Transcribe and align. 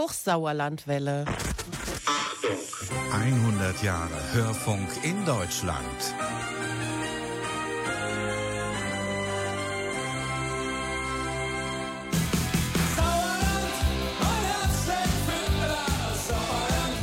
Hochsauerlandwelle. 0.00 1.26
Achtung! 2.06 2.56
100 3.12 3.82
Jahre 3.82 4.32
Hörfunk 4.32 4.88
in 5.02 5.26
Deutschland. 5.26 5.84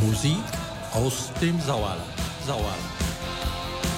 Musik 0.01 0.37
aus 0.95 1.31
dem 1.39 1.61
Sauerland. 1.61 2.01
Sauerland. 2.47 3.06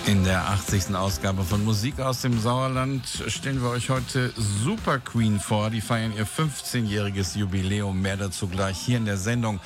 In 0.06 0.24
der 0.24 0.50
80. 0.50 0.96
Ausgabe 0.96 1.44
von 1.44 1.64
Musik 1.64 2.00
aus 2.00 2.22
dem 2.22 2.40
Sauerland 2.40 3.06
stellen 3.28 3.62
wir 3.62 3.70
euch 3.70 3.90
heute 3.90 4.34
Super 4.36 5.00
Queen 5.00 5.40
vor. 5.40 5.70
Die 5.70 5.82
feiern 5.82 6.14
ihr 6.16 6.26
15-jähriges 6.26 7.38
Jubiläum. 7.38 8.02
Mehr 8.02 8.18
dazu 8.18 8.48
gleich 8.48 8.78
hier 8.78 8.98
in 8.98 9.06
der 9.06 9.18
Sendung. 9.18 9.60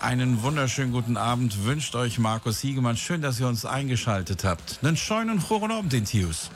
Einen 0.00 0.42
wunderschönen 0.42 0.92
guten 0.92 1.16
Abend 1.16 1.64
wünscht 1.64 1.94
euch 1.96 2.18
Markus 2.18 2.60
Hiegemann. 2.60 2.96
Schön, 2.96 3.22
dass 3.22 3.40
ihr 3.40 3.48
uns 3.48 3.64
eingeschaltet 3.64 4.44
habt. 4.44 4.78
Einen 4.82 4.96
schönen 4.96 5.42
Choron 5.42 5.72
Abend, 5.72 5.92
den 5.92 6.04
Tius. 6.04 6.50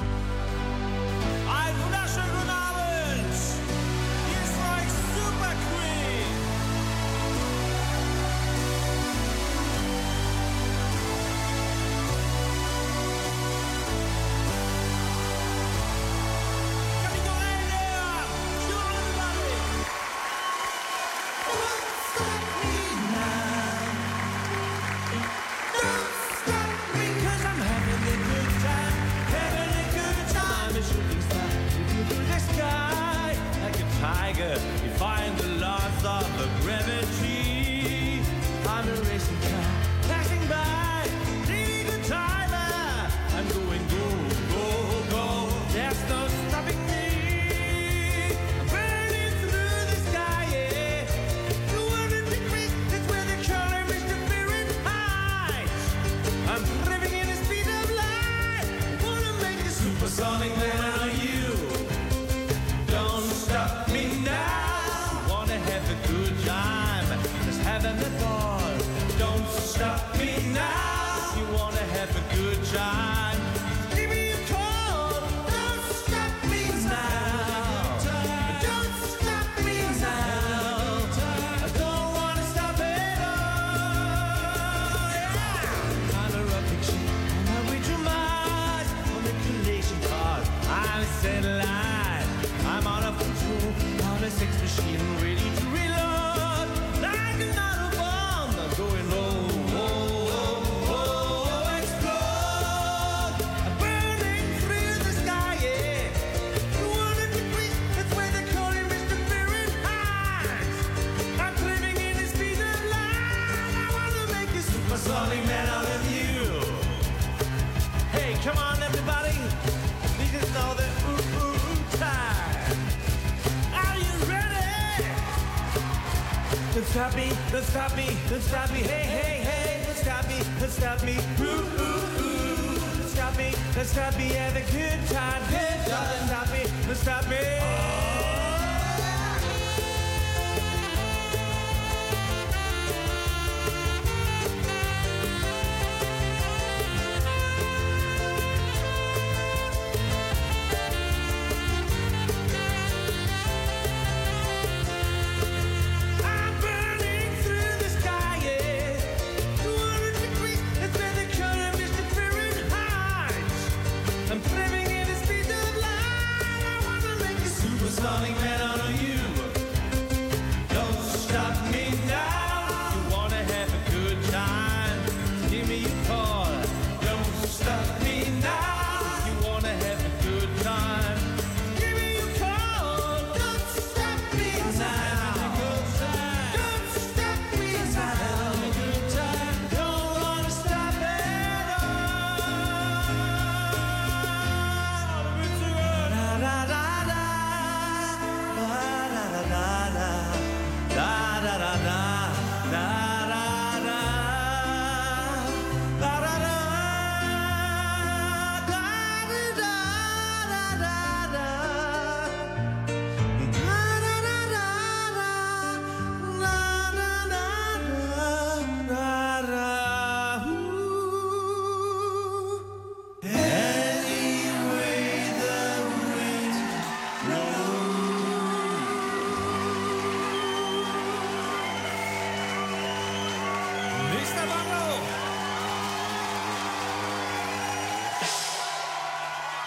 Stop 126.92 127.16
me, 127.16 127.32
don't 127.50 127.64
stop 127.64 127.96
me, 127.96 128.06
don't 128.28 128.42
stop 128.42 128.70
me. 128.70 128.80
Hey, 128.80 129.06
hey, 129.06 129.40
hey, 129.40 129.84
don't 129.86 129.96
stop 129.96 130.28
me, 130.28 130.38
don't 130.60 130.70
stop 130.70 131.02
me. 131.02 131.16
Ooh 131.40 131.44
ooh 131.44 132.20
ooh. 132.20 132.80
Don't 132.98 133.08
stop 133.08 133.36
me, 133.38 133.54
don't 133.74 133.86
stop 133.86 134.16
me. 134.18 134.28
Have 134.28 134.56
a 134.56 134.60
good 134.60 135.08
time. 135.08 135.42
Good 135.48 135.90
time. 135.90 136.18
Don't 136.18 136.28
stop 136.28 136.52
me, 136.52 136.62
don't 136.86 136.96
stop 136.96 137.28
me. 137.30 137.91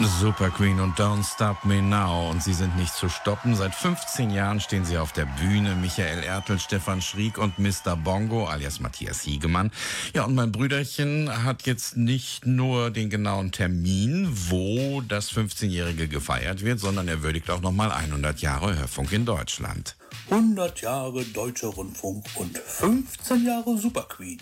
Super 0.08 0.50
Queen 0.50 0.80
und 0.80 1.00
Don't 1.00 1.24
Stop 1.24 1.66
Me 1.66 1.82
Now. 1.82 2.30
Und 2.30 2.44
sie 2.44 2.54
sind 2.54 2.76
nicht 2.78 2.94
zu 2.94 3.10
stoppen. 3.10 3.56
Seit 3.56 3.74
15 3.74 4.30
Jahren 4.30 4.60
stehen 4.60 4.86
sie 4.86 4.98
auf 4.98 5.12
der 5.12 5.26
Bühne. 5.26 5.76
Michael 5.76 6.24
Ertel, 6.24 6.60
Stefan 6.60 7.02
Schriek 7.02 7.38
und 7.38 7.60
Mr. 7.60 7.96
Bongo, 7.96 8.46
alias 8.46 8.80
Matthias 8.80 9.22
Hiegemann. 9.22 9.72
Ja, 10.14 10.26
und 10.26 10.36
mein 10.36 10.52
Brüderchen 10.52 11.44
hat 11.44 11.66
jetzt 11.66 11.98
nicht 11.98 12.46
nur 12.46 12.92
den 12.92 13.10
genauen 13.10 13.52
Termin, 13.52 14.30
wo 14.50 15.02
das 15.02 15.32
15-Jährige 15.32 16.08
gefeiert 16.08 16.64
wird, 16.64 16.80
sondern 16.80 17.08
er 17.08 17.24
würdigt 17.24 17.50
auch 17.50 17.62
nochmal 17.62 17.92
100 17.92 18.42
Jahre 18.42 18.78
Hörfunk 18.78 19.12
in 19.12 19.26
Deutschland. 19.26 19.96
100 20.30 20.82
Jahre 20.82 21.24
Deutscher 21.24 21.70
Rundfunk 21.70 22.26
und 22.36 22.58
15 22.58 23.46
Jahre 23.46 23.78
Super 23.78 24.04
Queen. 24.04 24.40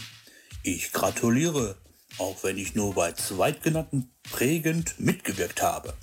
Ich 0.63 0.91
gratuliere, 0.91 1.75
auch 2.17 2.43
wenn 2.43 2.57
ich 2.57 2.75
nur 2.75 2.93
bei 2.93 3.11
zweitgenannten 3.11 4.09
prägend 4.31 4.99
mitgewirkt 4.99 5.61
habe. 5.61 5.93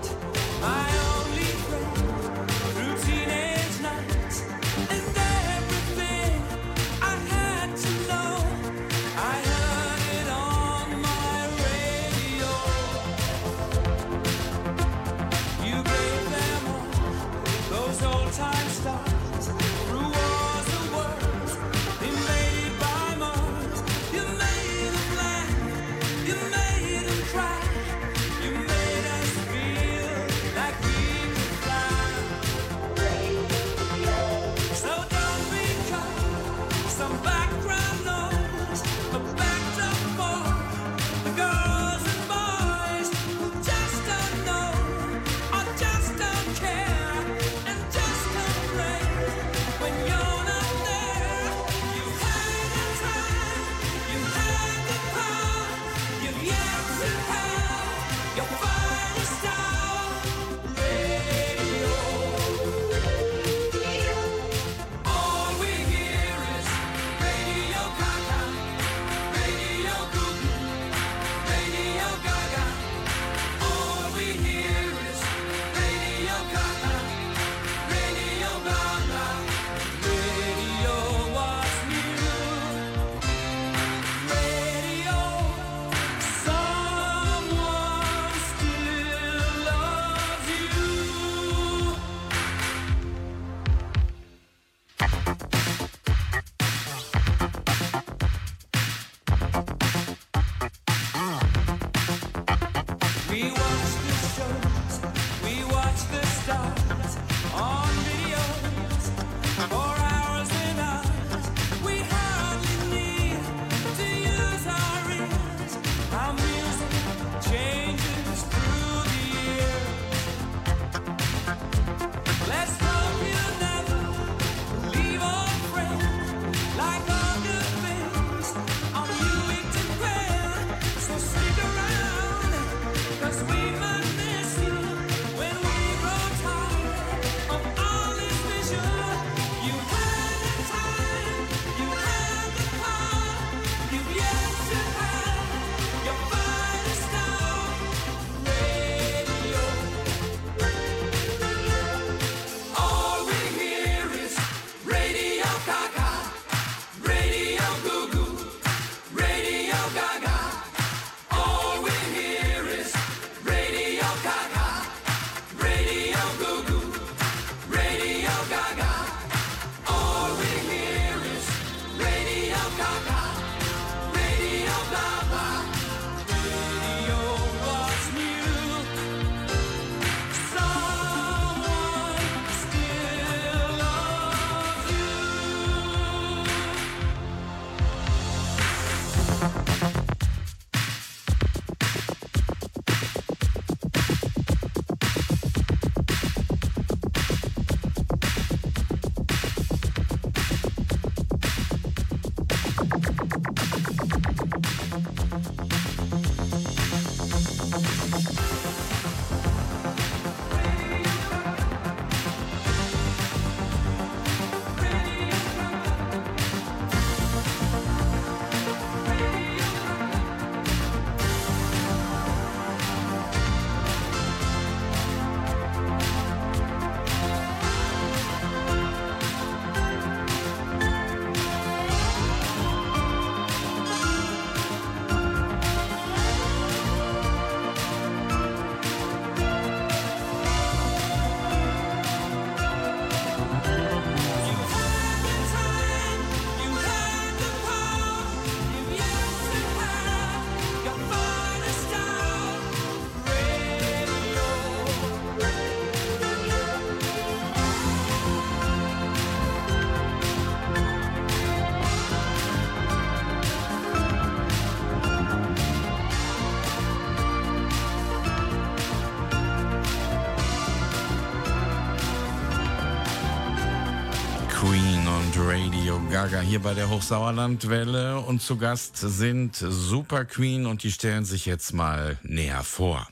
Gaga 276.23 276.39
hier 276.39 276.63
bei 276.63 276.73
der 276.73 276.89
Hochsauerlandwelle 276.89 278.21
und 278.21 278.41
zu 278.41 278.57
Gast 278.57 278.97
sind 278.97 279.57
Super 279.57 280.25
Queen 280.25 280.67
und 280.67 280.85
die 280.85 280.93
stellen 280.93 281.25
sich 281.25 281.47
jetzt 281.47 281.73
mal 281.73 282.17
näher 282.23 282.63
vor. 282.63 283.09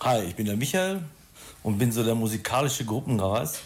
Hi, 0.00 0.22
ich 0.22 0.36
bin 0.36 0.46
der 0.46 0.56
Michael 0.56 1.02
und 1.64 1.78
bin 1.78 1.90
so 1.90 2.04
der 2.04 2.14
musikalische 2.14 2.84
Gruppenreis. 2.84 3.62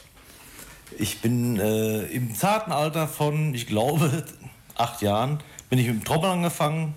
Ich 0.99 1.21
bin 1.21 1.61
äh, 1.61 2.05
im 2.05 2.35
zarten 2.35 2.73
Alter 2.73 3.09
von, 3.09 3.53
ich 3.53 3.67
glaube, 3.67 4.25
acht 4.75 5.03
Jahren, 5.03 5.41
bin 5.69 5.79
ich 5.79 5.87
mit 5.87 5.97
dem 5.97 6.05
Trommel 6.05 6.31
angefangen, 6.31 6.95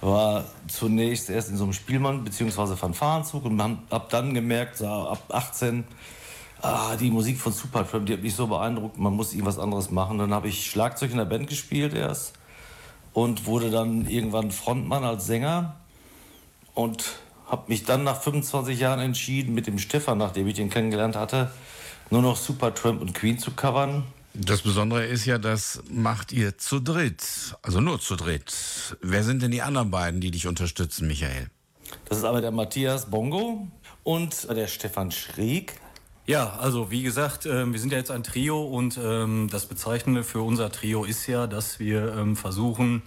war 0.00 0.44
zunächst 0.68 1.28
erst 1.28 1.48
in 1.48 1.56
so 1.56 1.64
einem 1.64 1.72
Spielmann- 1.72 2.22
bzw. 2.22 2.76
Fanfarenzug 2.76 3.46
und 3.46 3.60
habe 3.60 4.06
dann 4.10 4.32
gemerkt, 4.32 4.76
so 4.76 4.86
ab 4.86 5.24
18, 5.28 5.82
ah, 6.62 6.96
die 6.96 7.10
Musik 7.10 7.38
von 7.38 7.52
Supertramp, 7.52 8.06
die 8.06 8.14
hat 8.14 8.22
mich 8.22 8.34
so 8.34 8.46
beeindruckt, 8.46 8.98
man 8.98 9.14
muss 9.14 9.32
irgendwas 9.32 9.58
anderes 9.58 9.90
machen. 9.90 10.18
Dann 10.18 10.32
habe 10.32 10.48
ich 10.48 10.70
Schlagzeug 10.70 11.10
in 11.10 11.18
der 11.18 11.24
Band 11.24 11.48
gespielt 11.48 11.94
erst 11.94 12.34
und 13.12 13.46
wurde 13.46 13.70
dann 13.70 14.08
irgendwann 14.08 14.50
Frontmann 14.50 15.04
als 15.04 15.26
Sänger 15.26 15.76
und 16.74 17.16
habe 17.46 17.64
mich 17.68 17.84
dann 17.84 18.04
nach 18.04 18.22
25 18.22 18.80
Jahren 18.80 19.00
entschieden, 19.00 19.54
mit 19.54 19.66
dem 19.66 19.78
Stefan, 19.78 20.18
nachdem 20.18 20.46
ich 20.46 20.54
den 20.54 20.70
kennengelernt 20.70 21.16
hatte, 21.16 21.52
nur 22.08 22.22
noch 22.22 22.36
Supertramp 22.36 23.02
und 23.02 23.12
Queen 23.12 23.38
zu 23.38 23.50
covern. 23.50 24.04
Das 24.34 24.62
Besondere 24.62 25.04
ist 25.04 25.26
ja, 25.26 25.36
das 25.36 25.82
macht 25.90 26.32
ihr 26.32 26.56
zu 26.56 26.80
dritt, 26.80 27.54
also 27.60 27.80
nur 27.80 28.00
zu 28.00 28.16
dritt. 28.16 28.96
Wer 29.02 29.24
sind 29.24 29.42
denn 29.42 29.50
die 29.50 29.60
anderen 29.60 29.90
beiden, 29.90 30.22
die 30.22 30.30
dich 30.30 30.46
unterstützen, 30.46 31.06
Michael? 31.06 31.50
Das 32.06 32.16
ist 32.16 32.24
aber 32.24 32.40
der 32.40 32.50
Matthias 32.50 33.10
Bongo 33.10 33.68
und 34.04 34.48
der 34.48 34.68
Stefan 34.68 35.10
Schrieg. 35.10 35.74
Ja, 36.24 36.54
also 36.60 36.92
wie 36.92 37.02
gesagt, 37.02 37.46
äh, 37.46 37.66
wir 37.66 37.80
sind 37.80 37.90
ja 37.90 37.98
jetzt 37.98 38.12
ein 38.12 38.22
Trio 38.22 38.62
und 38.62 38.96
ähm, 38.96 39.48
das 39.50 39.66
Bezeichnende 39.66 40.22
für 40.22 40.40
unser 40.40 40.70
Trio 40.70 41.02
ist 41.02 41.26
ja, 41.26 41.48
dass 41.48 41.80
wir 41.80 42.14
ähm, 42.16 42.36
versuchen, 42.36 43.02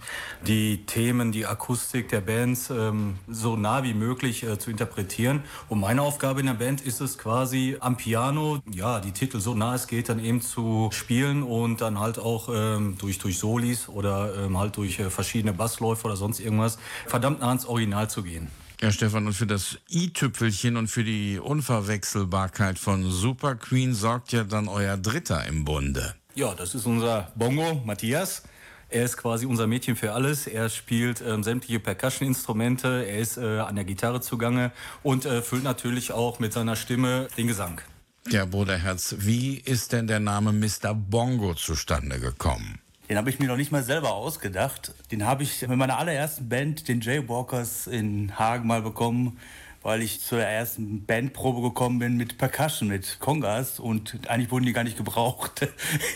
die 0.46 0.84
Themen, 0.84 1.32
die 1.32 1.46
Akustik 1.46 2.10
der 2.10 2.20
Bands 2.20 2.68
ähm, 2.68 3.18
so 3.26 3.56
nah 3.56 3.82
wie 3.84 3.94
möglich 3.94 4.42
äh, 4.42 4.58
zu 4.58 4.70
interpretieren. 4.70 5.44
Und 5.70 5.80
meine 5.80 6.02
Aufgabe 6.02 6.40
in 6.40 6.46
der 6.46 6.54
Band 6.54 6.82
ist 6.82 7.00
es 7.00 7.16
quasi 7.16 7.78
am 7.80 7.96
Piano, 7.96 8.58
ja, 8.70 9.00
die 9.00 9.12
Titel 9.12 9.40
so 9.40 9.54
nah 9.54 9.74
es 9.74 9.86
geht, 9.86 10.10
dann 10.10 10.22
eben 10.22 10.42
zu 10.42 10.90
spielen 10.92 11.42
und 11.42 11.80
dann 11.80 11.98
halt 11.98 12.18
auch 12.18 12.50
ähm, 12.52 12.98
durch, 12.98 13.18
durch 13.18 13.38
Solis 13.38 13.88
oder 13.88 14.44
ähm, 14.44 14.58
halt 14.58 14.76
durch 14.76 14.98
äh, 14.98 15.08
verschiedene 15.08 15.54
Bassläufe 15.54 16.06
oder 16.06 16.16
sonst 16.16 16.38
irgendwas 16.38 16.78
verdammt 17.06 17.40
nah 17.40 17.48
ans 17.48 17.64
Original 17.64 18.10
zu 18.10 18.22
gehen. 18.22 18.50
Ja, 18.80 18.92
Stefan, 18.92 19.26
und 19.26 19.32
für 19.32 19.46
das 19.46 19.78
i-Tüpfelchen 19.90 20.76
und 20.76 20.88
für 20.88 21.02
die 21.02 21.38
Unverwechselbarkeit 21.38 22.78
von 22.78 23.10
Super 23.10 23.54
Queen 23.54 23.94
sorgt 23.94 24.32
ja 24.32 24.44
dann 24.44 24.68
euer 24.68 24.98
Dritter 24.98 25.46
im 25.46 25.64
Bunde. 25.64 26.14
Ja, 26.34 26.54
das 26.54 26.74
ist 26.74 26.84
unser 26.84 27.32
Bongo, 27.36 27.80
Matthias. 27.86 28.42
Er 28.90 29.04
ist 29.04 29.16
quasi 29.16 29.46
unser 29.46 29.66
Mädchen 29.66 29.96
für 29.96 30.12
alles. 30.12 30.46
Er 30.46 30.68
spielt 30.68 31.22
ähm, 31.22 31.42
sämtliche 31.42 31.80
Percussion-Instrumente, 31.80 33.06
er 33.06 33.18
ist 33.18 33.38
äh, 33.38 33.60
an 33.60 33.74
der 33.74 33.84
Gitarre 33.84 34.20
zugange 34.20 34.70
und 35.02 35.24
äh, 35.24 35.40
füllt 35.40 35.64
natürlich 35.64 36.12
auch 36.12 36.38
mit 36.38 36.52
seiner 36.52 36.76
Stimme 36.76 37.28
den 37.36 37.46
Gesang. 37.46 37.80
Ja, 38.28 38.44
Bruderherz, 38.44 39.16
wie 39.18 39.56
ist 39.56 39.92
denn 39.92 40.06
der 40.06 40.20
Name 40.20 40.52
Mr. 40.52 40.94
Bongo 40.94 41.54
zustande 41.54 42.20
gekommen? 42.20 42.78
Den 43.08 43.16
habe 43.16 43.30
ich 43.30 43.38
mir 43.38 43.46
noch 43.46 43.56
nicht 43.56 43.70
mal 43.70 43.84
selber 43.84 44.14
ausgedacht. 44.14 44.92
Den 45.12 45.24
habe 45.24 45.44
ich 45.44 45.66
mit 45.66 45.78
meiner 45.78 45.98
allerersten 45.98 46.48
Band, 46.48 46.88
den 46.88 47.00
Jaywalkers, 47.00 47.86
in 47.86 48.36
Hagen 48.38 48.66
mal 48.66 48.82
bekommen, 48.82 49.38
weil 49.86 50.02
ich 50.02 50.20
zur 50.20 50.40
ersten 50.40 51.06
Bandprobe 51.06 51.62
gekommen 51.62 52.00
bin 52.00 52.16
mit 52.16 52.38
Percussion, 52.38 52.88
mit 52.88 53.20
Kongas 53.20 53.78
und 53.78 54.18
eigentlich 54.28 54.50
wurden 54.50 54.66
die 54.66 54.72
gar 54.72 54.82
nicht 54.82 54.96
gebraucht. 54.96 55.68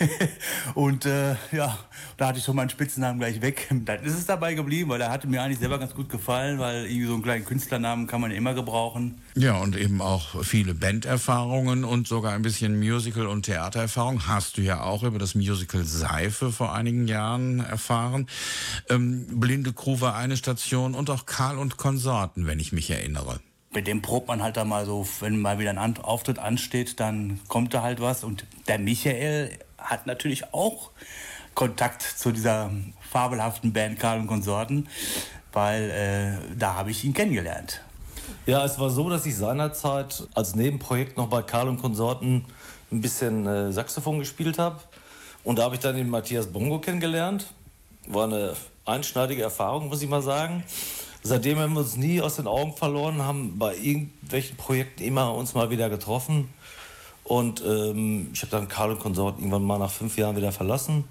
und 0.75 1.05
äh, 1.05 1.35
ja, 1.53 1.79
da 2.17 2.27
hatte 2.27 2.39
ich 2.39 2.43
schon 2.43 2.57
meinen 2.57 2.69
Spitzennamen 2.69 3.17
gleich 3.17 3.41
weg. 3.41 3.69
Dann 3.85 4.03
ist 4.03 4.15
es 4.15 4.25
dabei 4.25 4.55
geblieben, 4.55 4.89
weil 4.89 4.99
er 4.99 5.09
hatte 5.09 5.25
mir 5.25 5.41
eigentlich 5.41 5.59
selber 5.59 5.79
ganz 5.79 5.95
gut 5.95 6.09
gefallen, 6.09 6.59
weil 6.59 6.85
irgendwie 6.85 7.05
so 7.05 7.13
einen 7.13 7.23
kleinen 7.23 7.45
Künstlernamen 7.45 8.07
kann 8.07 8.19
man 8.19 8.31
immer 8.31 8.53
gebrauchen. 8.53 9.21
Ja, 9.35 9.55
und 9.55 9.77
eben 9.77 10.01
auch 10.01 10.43
viele 10.43 10.73
Banderfahrungen 10.73 11.85
und 11.85 12.09
sogar 12.09 12.33
ein 12.33 12.41
bisschen 12.41 12.77
Musical- 12.77 13.27
und 13.27 13.43
Theatererfahrung 13.43 14.27
hast 14.27 14.57
du 14.57 14.61
ja 14.63 14.81
auch 14.81 15.03
über 15.03 15.17
das 15.17 15.33
Musical 15.33 15.85
Seife 15.85 16.51
vor 16.51 16.75
einigen 16.75 17.07
Jahren 17.07 17.61
erfahren. 17.61 18.27
Ähm, 18.89 19.27
Blinde 19.39 19.71
Crew 19.71 20.01
war 20.01 20.17
eine 20.17 20.35
Station 20.35 20.93
und 20.93 21.09
auch 21.09 21.25
Karl 21.25 21.57
und 21.57 21.77
Konsorten, 21.77 22.47
wenn 22.47 22.59
ich 22.59 22.73
mich 22.73 22.89
erinnere. 22.89 23.39
Mit 23.73 23.87
dem 23.87 24.01
probt 24.01 24.27
man 24.27 24.43
halt 24.43 24.57
da 24.57 24.65
mal 24.65 24.85
so, 24.85 25.07
wenn 25.21 25.39
mal 25.39 25.57
wieder 25.57 25.69
ein 25.69 25.97
Auftritt 25.97 26.39
ansteht, 26.39 26.99
dann 26.99 27.39
kommt 27.47 27.73
da 27.73 27.81
halt 27.81 28.01
was. 28.01 28.25
Und 28.25 28.45
der 28.67 28.79
Michael 28.79 29.57
hat 29.77 30.07
natürlich 30.07 30.53
auch 30.53 30.91
Kontakt 31.55 32.01
zu 32.01 32.31
dieser 32.31 32.69
fabelhaften 33.09 33.71
Band 33.71 33.97
Karl 33.97 34.19
und 34.19 34.27
Konsorten, 34.27 34.89
weil 35.53 35.89
äh, 35.89 36.57
da 36.57 36.75
habe 36.75 36.91
ich 36.91 37.03
ihn 37.05 37.13
kennengelernt. 37.13 37.81
Ja, 38.45 38.65
es 38.65 38.77
war 38.79 38.89
so, 38.89 39.09
dass 39.09 39.25
ich 39.25 39.35
seinerzeit 39.35 40.27
als 40.33 40.55
Nebenprojekt 40.55 41.15
noch 41.15 41.27
bei 41.27 41.41
Karl 41.41 41.69
und 41.69 41.81
Konsorten 41.81 42.45
ein 42.91 43.01
bisschen 43.01 43.47
äh, 43.47 43.71
Saxophon 43.71 44.19
gespielt 44.19 44.59
habe. 44.59 44.79
Und 45.43 45.59
da 45.59 45.63
habe 45.63 45.75
ich 45.75 45.81
dann 45.81 45.95
den 45.95 46.09
Matthias 46.09 46.47
Bongo 46.47 46.79
kennengelernt. 46.79 47.47
War 48.07 48.25
eine 48.25 48.53
einschneidige 48.85 49.43
Erfahrung, 49.43 49.87
muss 49.87 50.01
ich 50.01 50.09
mal 50.09 50.21
sagen. 50.21 50.63
Seitdem 51.23 51.59
haben 51.59 51.73
wir 51.73 51.81
uns 51.81 51.97
nie 51.97 52.19
aus 52.19 52.37
den 52.37 52.47
Augen 52.47 52.73
verloren, 52.73 53.21
haben 53.21 53.59
bei 53.59 53.75
irgendwelchen 53.75 54.57
Projekten 54.57 55.03
immer 55.03 55.33
uns 55.35 55.53
mal 55.53 55.69
wieder 55.69 55.89
getroffen. 55.89 56.49
Und 57.23 57.63
ähm, 57.63 58.29
ich 58.33 58.41
habe 58.41 58.51
dann 58.51 58.67
Karl 58.67 58.91
und 58.91 58.99
Konsorten 58.99 59.41
irgendwann 59.41 59.63
mal 59.63 59.77
nach 59.77 59.91
fünf 59.91 60.17
Jahren 60.17 60.35
wieder 60.35 60.51
verlassen. 60.51 61.03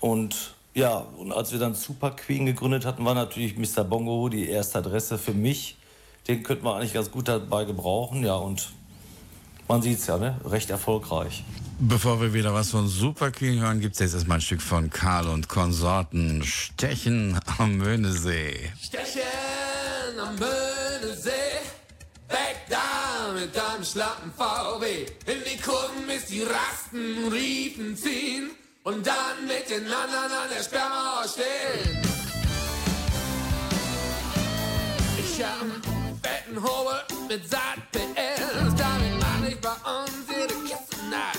Und 0.00 0.54
ja, 0.74 1.06
und 1.16 1.32
als 1.32 1.52
wir 1.52 1.60
dann 1.60 1.74
Super 1.74 2.10
Queen 2.10 2.46
gegründet 2.46 2.84
hatten, 2.84 3.04
war 3.04 3.14
natürlich 3.14 3.56
Mr. 3.56 3.84
Bongo 3.84 4.28
die 4.28 4.48
erste 4.48 4.78
Adresse 4.78 5.18
für 5.18 5.32
mich. 5.32 5.76
Den 6.26 6.42
könnte 6.42 6.64
man 6.64 6.78
eigentlich 6.78 6.94
ganz 6.94 7.12
gut 7.12 7.28
dabei 7.28 7.64
gebrauchen. 7.64 8.24
Ja, 8.24 8.34
und 8.34 8.72
man 9.68 9.82
sieht 9.82 9.98
es 9.98 10.06
ja, 10.06 10.18
ne? 10.18 10.40
recht 10.44 10.70
erfolgreich. 10.70 11.44
Bevor 11.80 12.20
wir 12.20 12.32
wieder 12.32 12.54
was 12.54 12.70
von 12.70 12.86
Super 12.88 13.30
Queen 13.30 13.60
hören, 13.60 13.80
gibt 13.80 13.94
es 13.94 14.00
jetzt 14.00 14.14
erstmal 14.14 14.38
ein 14.38 14.40
Stück 14.40 14.62
von 14.62 14.90
Karl 14.90 15.28
und 15.28 15.48
Konsorten. 15.48 16.42
Stechen 16.44 17.38
am 17.58 17.76
Möhnesee. 17.78 18.70
Stechen 18.80 19.22
am 20.20 20.36
Böhnesee, 20.36 21.30
weg 22.28 22.56
da 22.70 23.32
mit 23.32 23.54
deinem 23.56 23.84
schlappen 23.84 24.32
VW. 24.36 25.06
In 25.26 25.40
die 25.44 25.60
Kurven 25.60 26.06
bis 26.06 26.26
die 26.26 26.42
Rasten 26.42 27.32
Riefen 27.32 27.96
ziehen 27.96 28.50
und 28.84 29.04
dann 29.04 29.46
mit 29.46 29.68
den 29.68 29.84
anderen 29.84 30.30
an 30.30 30.48
der 30.56 30.62
Sperrmauer 30.62 31.26
stehen. 31.28 32.02
Ich 35.18 35.42
hab 35.42 35.60
einen 35.60 36.20
fetten 36.22 36.62
Hobel 36.62 37.02
mit 37.28 37.50
Saat 37.50 37.84
ich 37.96 38.73
bei 39.64 39.70
uns 39.70 40.28
jede 40.28 40.54
Kiste 40.66 40.96
nass. 41.08 41.38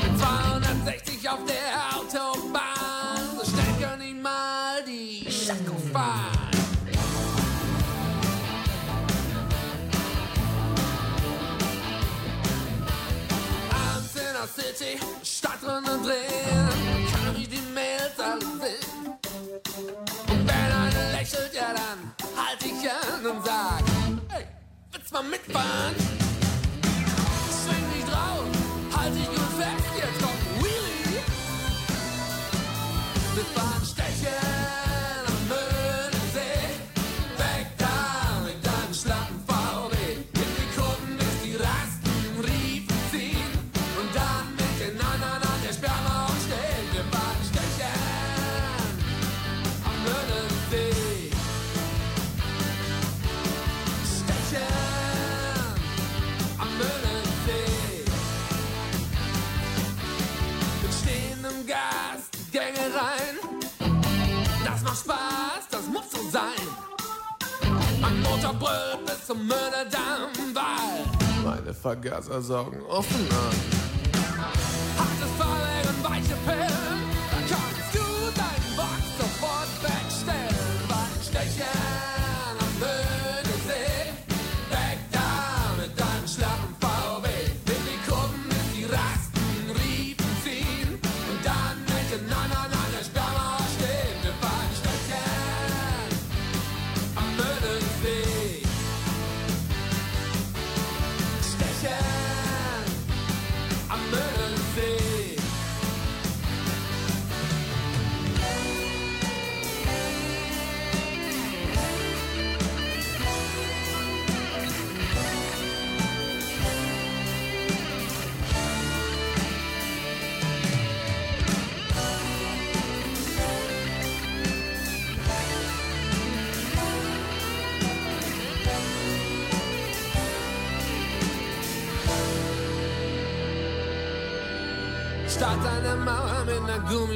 Mit 0.00 0.18
260 0.20 1.28
auf 1.28 1.40
der 1.44 1.98
Autobahn, 1.98 3.18
so 3.36 3.44
schnell 3.50 3.74
kann 3.80 4.00
ich 4.00 4.14
mal 4.14 4.84
die 4.86 5.28
Schacko 5.28 5.74
fahren. 5.92 6.50
Abends 13.72 14.14
in 14.14 14.62
City, 14.62 15.00
Stadt 15.24 15.60
drinnen 15.62 16.04
drehen, 16.04 17.08
kann 17.10 17.36
ich 17.36 17.48
die 17.48 17.62
Mails 17.74 18.20
alle. 18.20 18.44
Und 20.28 20.46
wenn 20.46 20.72
einer 20.72 21.10
lächelt, 21.10 21.52
ja 21.52 21.74
dann 21.74 22.14
halt 22.36 22.62
ich 22.62 22.88
an 22.88 23.26
und 23.26 23.44
sag, 23.44 23.82
hey, 24.28 24.46
willst 24.92 25.12
mal 25.12 25.24
mitfahren? 25.24 26.15
Meine 71.86 72.00
Vergaser 72.02 72.42
saugen 72.42 72.82
offen 72.88 73.28
an. 73.30 73.95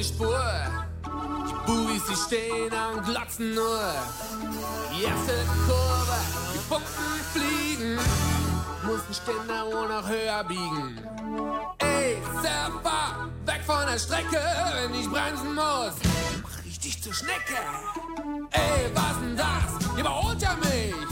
Einer 0.00 0.18
Gummispur. 0.18 0.40
Die 1.46 1.66
Bubis, 1.66 2.02
die 2.06 2.16
stehen 2.16 2.72
und 2.94 3.04
glotzen 3.04 3.54
nur. 3.54 3.80
Die 4.92 5.04
erste 5.04 5.32
Kurve, 5.66 6.18
die 6.54 6.58
Buchsen 6.68 7.20
fliegen. 7.32 7.98
Mussten 8.84 9.14
Ständer 9.14 9.66
wohl 9.66 9.88
noch 9.88 10.08
höher 10.08 10.44
biegen. 10.44 10.98
Ey, 11.78 12.18
Surfer, 12.36 13.28
weg 13.44 13.62
von 13.66 13.86
der 13.86 13.98
Strecke, 13.98 14.40
wenn 14.74 14.94
ich 14.94 15.08
bremsen 15.08 15.54
muss. 15.54 15.94
Mach 16.42 16.64
ich 16.66 16.78
dich 16.78 17.02
zur 17.02 17.14
Schnecke. 17.14 17.58
Ey, 18.52 18.90
was 18.94 19.20
denn 19.20 19.36
das? 19.36 19.98
Überholt 19.98 20.42
er 20.42 20.56
mich? 20.56 21.09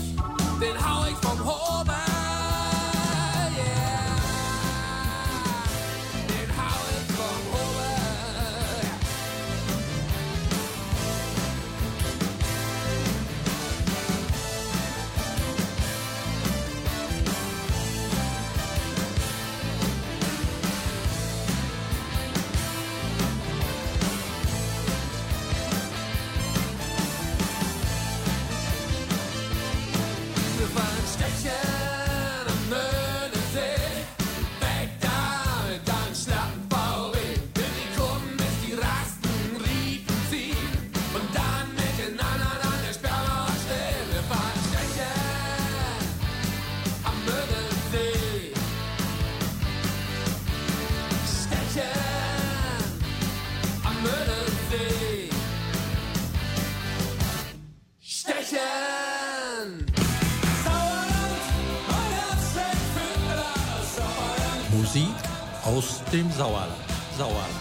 Dem 66.12 66.30
Sauerland. 66.32 66.73
Sauerland. 67.16 67.54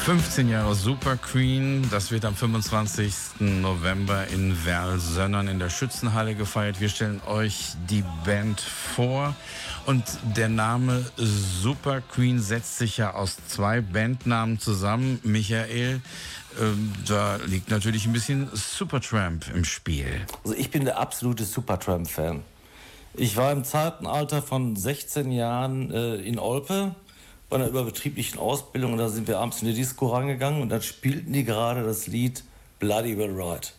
15 0.00 0.48
Jahre 0.48 0.74
Super 0.74 1.16
Queen, 1.16 1.86
das 1.90 2.10
wird 2.10 2.24
am 2.24 2.34
25. 2.34 3.40
November 3.40 4.26
in 4.28 4.64
Werl-Sönnern 4.64 5.46
in 5.46 5.58
der 5.58 5.68
Schützenhalle 5.70 6.34
gefeiert. 6.34 6.80
Wir 6.80 6.88
stellen 6.88 7.20
euch 7.26 7.74
die 7.88 8.02
Band 8.24 8.60
vor 8.60 9.36
und 9.86 10.02
der 10.36 10.48
Name 10.48 11.04
Super 11.16 12.00
Queen 12.00 12.40
setzt 12.40 12.78
sich 12.78 12.96
ja 12.96 13.14
aus 13.14 13.36
zwei 13.46 13.82
Bandnamen 13.82 14.58
zusammen. 14.58 15.20
Michael, 15.22 16.00
ähm, 16.58 16.92
da 17.06 17.36
liegt 17.46 17.70
natürlich 17.70 18.06
ein 18.06 18.12
bisschen 18.12 18.48
Supertramp 18.54 19.46
im 19.54 19.64
Spiel. 19.64 20.26
Also 20.44 20.56
ich 20.56 20.70
bin 20.70 20.86
der 20.86 20.98
absolute 20.98 21.44
Supertramp-Fan. 21.44 22.42
Ich 23.14 23.36
war 23.36 23.50
im 23.50 23.64
zarten 23.64 24.06
Alter 24.06 24.40
von 24.40 24.76
16 24.76 25.32
Jahren 25.32 25.90
äh, 25.90 26.16
in 26.16 26.38
Olpe 26.38 26.94
bei 27.48 27.56
einer 27.56 27.66
überbetrieblichen 27.66 28.38
Ausbildung 28.38 28.92
und 28.92 28.98
da 28.98 29.08
sind 29.08 29.26
wir 29.26 29.40
abends 29.40 29.60
in 29.62 29.68
die 29.68 29.74
Disco 29.74 30.06
rangegangen 30.06 30.62
und 30.62 30.68
dann 30.68 30.80
spielten 30.80 31.32
die 31.32 31.44
gerade 31.44 31.82
das 31.82 32.06
Lied 32.06 32.44
Bloody 32.78 33.18
Well 33.18 33.32
Right. 33.34 33.74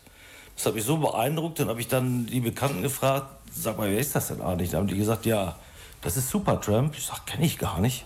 Das 0.54 0.66
hat 0.66 0.74
mich 0.74 0.84
so 0.84 0.98
beeindruckt, 0.98 1.58
dann 1.58 1.68
habe 1.68 1.80
ich 1.80 1.88
dann 1.88 2.26
die 2.26 2.40
Bekannten 2.40 2.82
gefragt, 2.82 3.26
sag 3.50 3.78
mal, 3.78 3.90
wer 3.90 3.98
ist 3.98 4.14
das 4.14 4.28
denn 4.28 4.42
eigentlich? 4.42 4.70
Da 4.70 4.78
haben 4.78 4.86
die 4.86 4.98
gesagt, 4.98 5.24
ja, 5.24 5.56
das 6.02 6.18
ist 6.18 6.28
Supertramp. 6.28 6.94
Ich 6.96 7.06
sag, 7.06 7.24
kenne 7.26 7.46
ich 7.46 7.58
gar 7.58 7.80
nicht. 7.80 8.04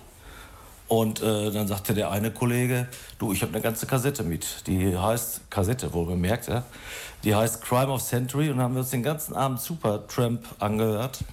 Und 0.88 1.20
äh, 1.20 1.51
dann 1.51 1.66
sagte 1.66 1.94
der 1.94 2.11
eine 2.11 2.31
Kollege, 2.31 2.87
du, 3.18 3.33
ich 3.33 3.42
habe 3.42 3.53
eine 3.53 3.62
ganze 3.62 3.87
Kassette 3.87 4.22
mit. 4.22 4.66
Die 4.66 4.96
heißt, 4.96 5.51
Kassette 5.51 5.92
wohl 5.92 6.07
bemerkt, 6.07 6.49
ja. 6.49 6.64
Die 7.25 7.35
heißt 7.35 7.61
Crime 7.62 7.88
of 7.88 8.03
Century 8.03 8.51
und 8.51 8.61
haben 8.61 8.75
wir 8.75 8.81
uns 8.81 8.90
den 8.90 9.03
ganzen 9.03 9.35
Abend 9.35 9.61
Supertramp 9.61 10.46
angehört. 10.61 11.25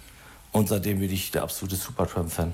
Und 0.52 0.70
seitdem 0.70 1.00
bin 1.00 1.12
ich 1.12 1.32
der 1.32 1.44
absolute 1.44 1.76
Supertramp-Fan. 1.76 2.54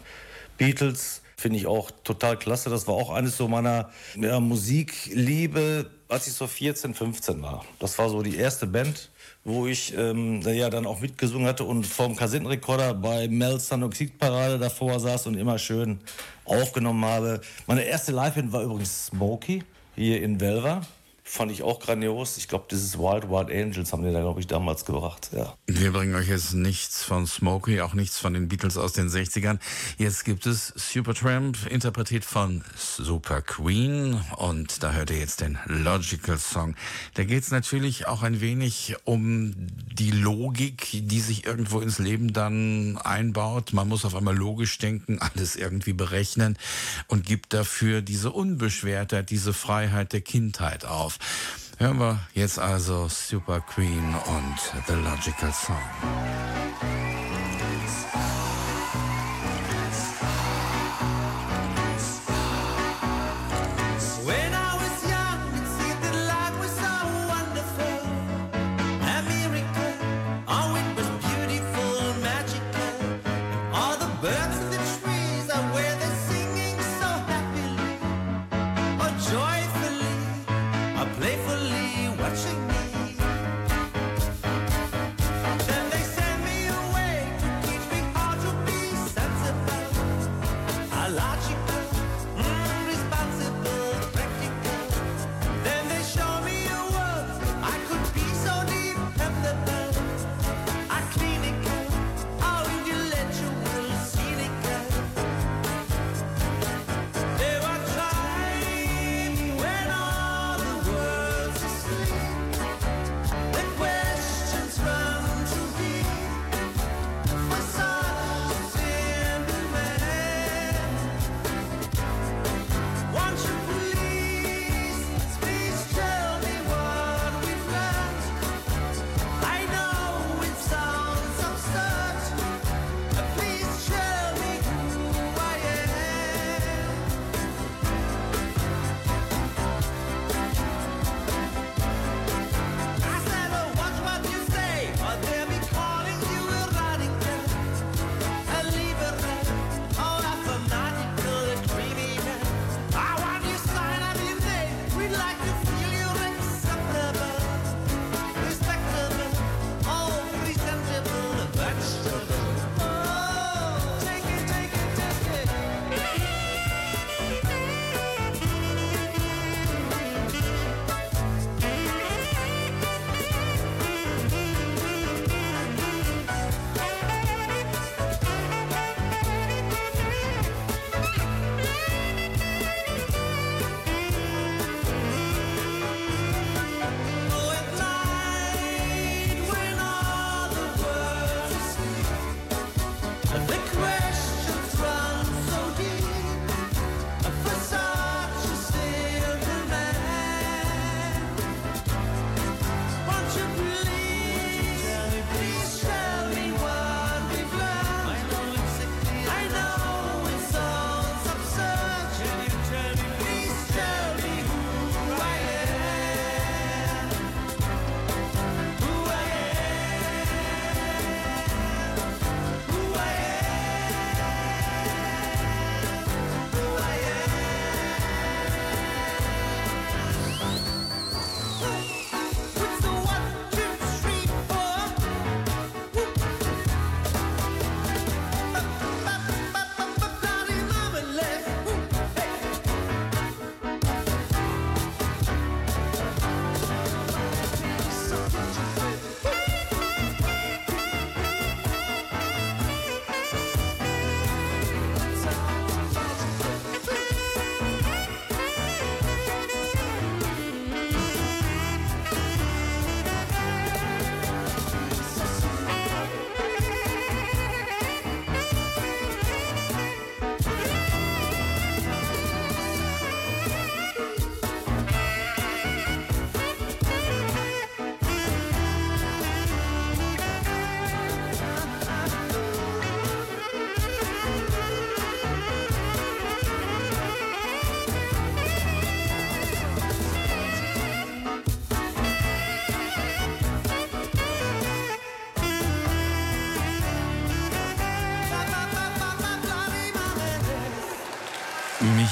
Beatles 0.57 1.21
finde 1.37 1.57
ich 1.57 1.67
auch 1.67 1.89
total 2.03 2.37
klasse. 2.37 2.69
Das 2.69 2.85
war 2.87 2.95
auch 2.95 3.11
eines 3.11 3.37
so 3.37 3.47
meiner 3.47 3.89
ja, 4.15 4.39
Musikliebe, 4.39 5.89
als 6.09 6.27
ich 6.27 6.33
so 6.33 6.47
14, 6.47 6.93
15 6.93 7.41
war. 7.41 7.65
Das 7.79 7.97
war 7.97 8.09
so 8.09 8.21
die 8.21 8.35
erste 8.35 8.67
Band, 8.67 9.09
wo 9.49 9.65
ich 9.65 9.93
ähm, 9.97 10.41
ja 10.41 10.69
dann 10.69 10.85
auch 10.85 11.01
mitgesungen 11.01 11.47
hatte 11.47 11.63
und 11.63 11.85
vorm 11.85 12.15
Kassettenrekorder 12.15 12.93
bei 12.93 13.27
Mel 13.27 13.59
Sanoxid 13.59 14.19
Parade 14.19 14.59
davor 14.59 14.99
saß 14.99 15.27
und 15.27 15.35
immer 15.35 15.57
schön 15.57 15.99
aufgenommen 16.45 17.03
habe. 17.03 17.41
Meine 17.65 17.81
erste 17.81 18.11
Liveband 18.11 18.53
war 18.53 18.61
übrigens 18.61 19.07
Smokey 19.07 19.63
hier 19.95 20.21
in 20.21 20.39
Velva. 20.39 20.81
Fand 21.31 21.51
ich 21.51 21.61
auch 21.61 21.79
grandios. 21.79 22.37
Ich 22.37 22.47
glaube, 22.47 22.65
dieses 22.71 22.97
Wild 22.97 23.29
Wild 23.29 23.51
Angels 23.51 23.93
haben 23.93 24.03
die 24.03 24.11
da, 24.11 24.19
glaube 24.21 24.39
ich, 24.39 24.47
damals 24.47 24.83
gebracht. 24.83 25.29
Ja. 25.31 25.53
Wir 25.67 25.91
bringen 25.91 26.15
euch 26.15 26.27
jetzt 26.27 26.55
nichts 26.55 27.03
von 27.03 27.27
Smokey, 27.27 27.81
auch 27.81 27.93
nichts 27.93 28.17
von 28.17 28.33
den 28.33 28.47
Beatles 28.47 28.77
aus 28.77 28.93
den 28.93 29.09
60ern. 29.09 29.59
Jetzt 29.99 30.25
gibt 30.25 30.47
es 30.47 30.73
Supertramp, 30.75 31.67
interpretiert 31.69 32.25
von 32.25 32.63
Super 32.75 33.43
Queen. 33.43 34.19
Und 34.37 34.81
da 34.81 34.93
hört 34.93 35.11
ihr 35.11 35.19
jetzt 35.19 35.41
den 35.41 35.59
Logical 35.67 36.39
Song. 36.39 36.73
Da 37.13 37.23
geht 37.25 37.43
es 37.43 37.51
natürlich 37.51 38.07
auch 38.07 38.23
ein 38.23 38.41
wenig 38.41 38.95
um 39.03 39.53
die 39.55 40.09
Logik, 40.09 40.87
die 40.91 41.19
sich 41.19 41.45
irgendwo 41.45 41.79
ins 41.79 41.99
Leben 41.99 42.33
dann 42.33 42.97
einbaut. 42.97 43.71
Man 43.71 43.87
muss 43.87 44.03
auf 44.03 44.15
einmal 44.15 44.35
logisch 44.35 44.79
denken, 44.79 45.19
alles 45.19 45.55
irgendwie 45.55 45.93
berechnen 45.93 46.57
und 47.05 47.23
gibt 47.23 47.53
dafür 47.53 48.01
diese 48.01 48.31
Unbeschwertheit, 48.31 49.29
diese 49.29 49.53
Freiheit 49.53 50.11
der 50.11 50.21
Kindheit 50.21 50.85
auf. 50.85 51.18
Hören 51.77 51.99
wir 51.99 52.19
jetzt 52.33 52.59
also 52.59 53.07
Super 53.07 53.61
Queen 53.61 54.13
und 54.13 54.83
The 54.87 54.93
Logical 54.93 55.53
Song. 55.53 56.68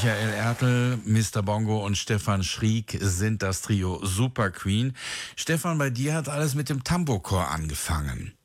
Michael 0.08 0.34
Ertel, 0.36 1.00
Mr. 1.04 1.44
Bongo 1.44 1.86
und 1.86 1.98
Stefan 1.98 2.42
Schriek 2.42 2.98
sind 3.02 3.42
das 3.42 3.62
Trio 3.62 4.00
Super 4.06 4.52
Queen. 4.52 4.94
Stefan, 5.36 5.78
bei 5.78 5.90
dir 5.90 6.14
hat 6.14 6.30
alles 6.30 6.56
mit 6.56 6.70
dem 6.70 6.86
Tambourchor 6.86 7.50
angefangen. 7.50 8.37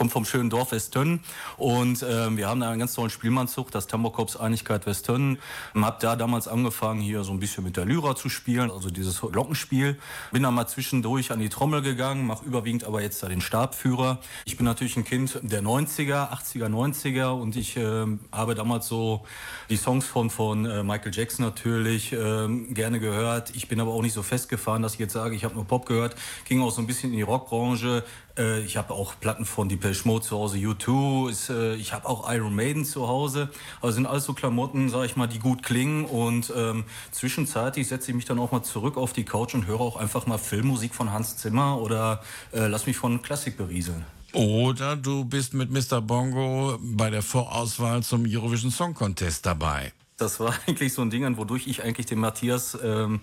Komme 0.00 0.08
vom 0.08 0.24
schönen 0.24 0.48
Dorf 0.48 0.72
Westön 0.72 1.20
und 1.58 2.02
ähm, 2.08 2.38
wir 2.38 2.48
haben 2.48 2.58
da 2.60 2.70
einen 2.70 2.78
ganz 2.78 2.94
tollen 2.94 3.10
Spielmannzug, 3.10 3.70
das 3.70 3.86
Tambourkorps 3.86 4.34
Einigkeit 4.34 4.86
Westön. 4.86 5.36
Hab 5.74 6.00
da 6.00 6.16
damals 6.16 6.48
angefangen, 6.48 7.02
hier 7.02 7.22
so 7.22 7.32
ein 7.32 7.38
bisschen 7.38 7.64
mit 7.64 7.76
der 7.76 7.84
Lyra 7.84 8.16
zu 8.16 8.30
spielen, 8.30 8.70
also 8.70 8.88
dieses 8.88 9.20
Glockenspiel. 9.20 9.98
Bin 10.32 10.42
dann 10.42 10.54
mal 10.54 10.66
zwischendurch 10.66 11.32
an 11.32 11.38
die 11.38 11.50
Trommel 11.50 11.82
gegangen, 11.82 12.26
mache 12.26 12.46
überwiegend 12.46 12.84
aber 12.84 13.02
jetzt 13.02 13.22
da 13.22 13.28
den 13.28 13.42
Stabführer. 13.42 14.20
Ich 14.46 14.56
bin 14.56 14.64
natürlich 14.64 14.96
ein 14.96 15.04
Kind 15.04 15.38
der 15.42 15.62
90er, 15.62 16.32
80er, 16.32 16.70
90er 16.70 17.38
und 17.38 17.54
ich 17.56 17.76
äh, 17.76 18.06
habe 18.32 18.54
damals 18.54 18.88
so 18.88 19.26
die 19.68 19.76
Songs 19.76 20.06
von, 20.06 20.30
von 20.30 20.64
äh, 20.64 20.82
Michael 20.82 21.12
Jackson 21.14 21.44
natürlich 21.44 22.14
äh, 22.14 22.48
gerne 22.70 23.00
gehört. 23.00 23.54
Ich 23.54 23.68
bin 23.68 23.78
aber 23.78 23.92
auch 23.92 24.00
nicht 24.00 24.14
so 24.14 24.22
festgefahren, 24.22 24.80
dass 24.80 24.94
ich 24.94 25.00
jetzt 25.00 25.12
sage, 25.12 25.36
ich 25.36 25.44
habe 25.44 25.56
nur 25.56 25.66
Pop 25.66 25.84
gehört. 25.84 26.16
Ging 26.46 26.62
auch 26.62 26.70
so 26.70 26.80
ein 26.80 26.86
bisschen 26.86 27.10
in 27.10 27.16
die 27.18 27.22
Rockbranche. 27.22 28.02
Äh, 28.38 28.60
ich 28.60 28.76
habe 28.76 28.94
auch 28.94 29.14
Platten 29.20 29.44
von 29.44 29.68
Depeche 29.68 30.06
Mode 30.06 30.24
zu 30.24 30.36
Hause, 30.36 30.58
U2. 30.58 31.30
Ist, 31.30 31.50
äh, 31.50 31.74
ich 31.74 31.92
habe 31.92 32.08
auch 32.08 32.30
Iron 32.32 32.54
Maiden 32.54 32.84
zu 32.84 33.08
Hause. 33.08 33.50
Also 33.80 33.96
sind 33.96 34.06
alles 34.06 34.24
so 34.24 34.32
Klamotten, 34.32 34.88
sag 34.88 35.04
ich 35.04 35.16
mal, 35.16 35.26
die 35.26 35.38
gut 35.38 35.62
klingen. 35.62 36.04
Und 36.04 36.52
ähm, 36.56 36.84
zwischenzeitlich 37.10 37.88
setze 37.88 38.10
ich 38.10 38.14
mich 38.14 38.24
dann 38.24 38.38
auch 38.38 38.52
mal 38.52 38.62
zurück 38.62 38.96
auf 38.96 39.12
die 39.12 39.24
Couch 39.24 39.54
und 39.54 39.66
höre 39.66 39.80
auch 39.80 39.96
einfach 39.96 40.26
mal 40.26 40.38
Filmmusik 40.38 40.94
von 40.94 41.12
Hans 41.12 41.36
Zimmer 41.36 41.80
oder 41.80 42.22
äh, 42.52 42.66
lass 42.66 42.86
mich 42.86 42.96
von 42.96 43.22
Klassik 43.22 43.56
berieseln. 43.56 44.04
Oder 44.32 44.96
du 44.96 45.24
bist 45.24 45.54
mit 45.54 45.70
Mr. 45.70 46.00
Bongo 46.00 46.78
bei 46.80 47.10
der 47.10 47.22
Vorauswahl 47.22 48.02
zum 48.02 48.24
Eurovision 48.26 48.70
Song 48.70 48.94
Contest 48.94 49.44
dabei. 49.44 49.92
Das 50.20 50.38
war 50.38 50.54
eigentlich 50.66 50.92
so 50.92 51.02
ein 51.02 51.10
Ding, 51.10 51.36
wodurch 51.36 51.66
ich 51.66 51.82
eigentlich 51.82 52.06
den 52.06 52.18
Matthias 52.18 52.78
ähm, 52.82 53.20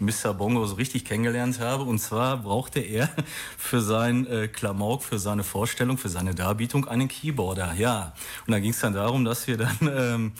Mr. 0.00 0.34
Bongo 0.34 0.66
so 0.66 0.74
richtig 0.74 1.04
kennengelernt 1.04 1.60
habe. 1.60 1.84
Und 1.84 2.00
zwar 2.00 2.38
brauchte 2.38 2.80
er 2.80 3.08
für 3.56 3.80
sein 3.80 4.26
äh, 4.26 4.48
Klamauk, 4.48 5.04
für 5.04 5.18
seine 5.18 5.44
Vorstellung, 5.44 5.96
für 5.96 6.08
seine 6.08 6.34
Darbietung 6.34 6.88
einen 6.88 7.08
Keyboarder. 7.08 7.74
Ja, 7.74 8.14
und 8.46 8.52
da 8.52 8.58
ging 8.58 8.72
es 8.72 8.80
dann 8.80 8.94
darum, 8.94 9.24
dass 9.24 9.46
wir 9.46 9.56
dann 9.56 9.78
ähm, 9.82 10.32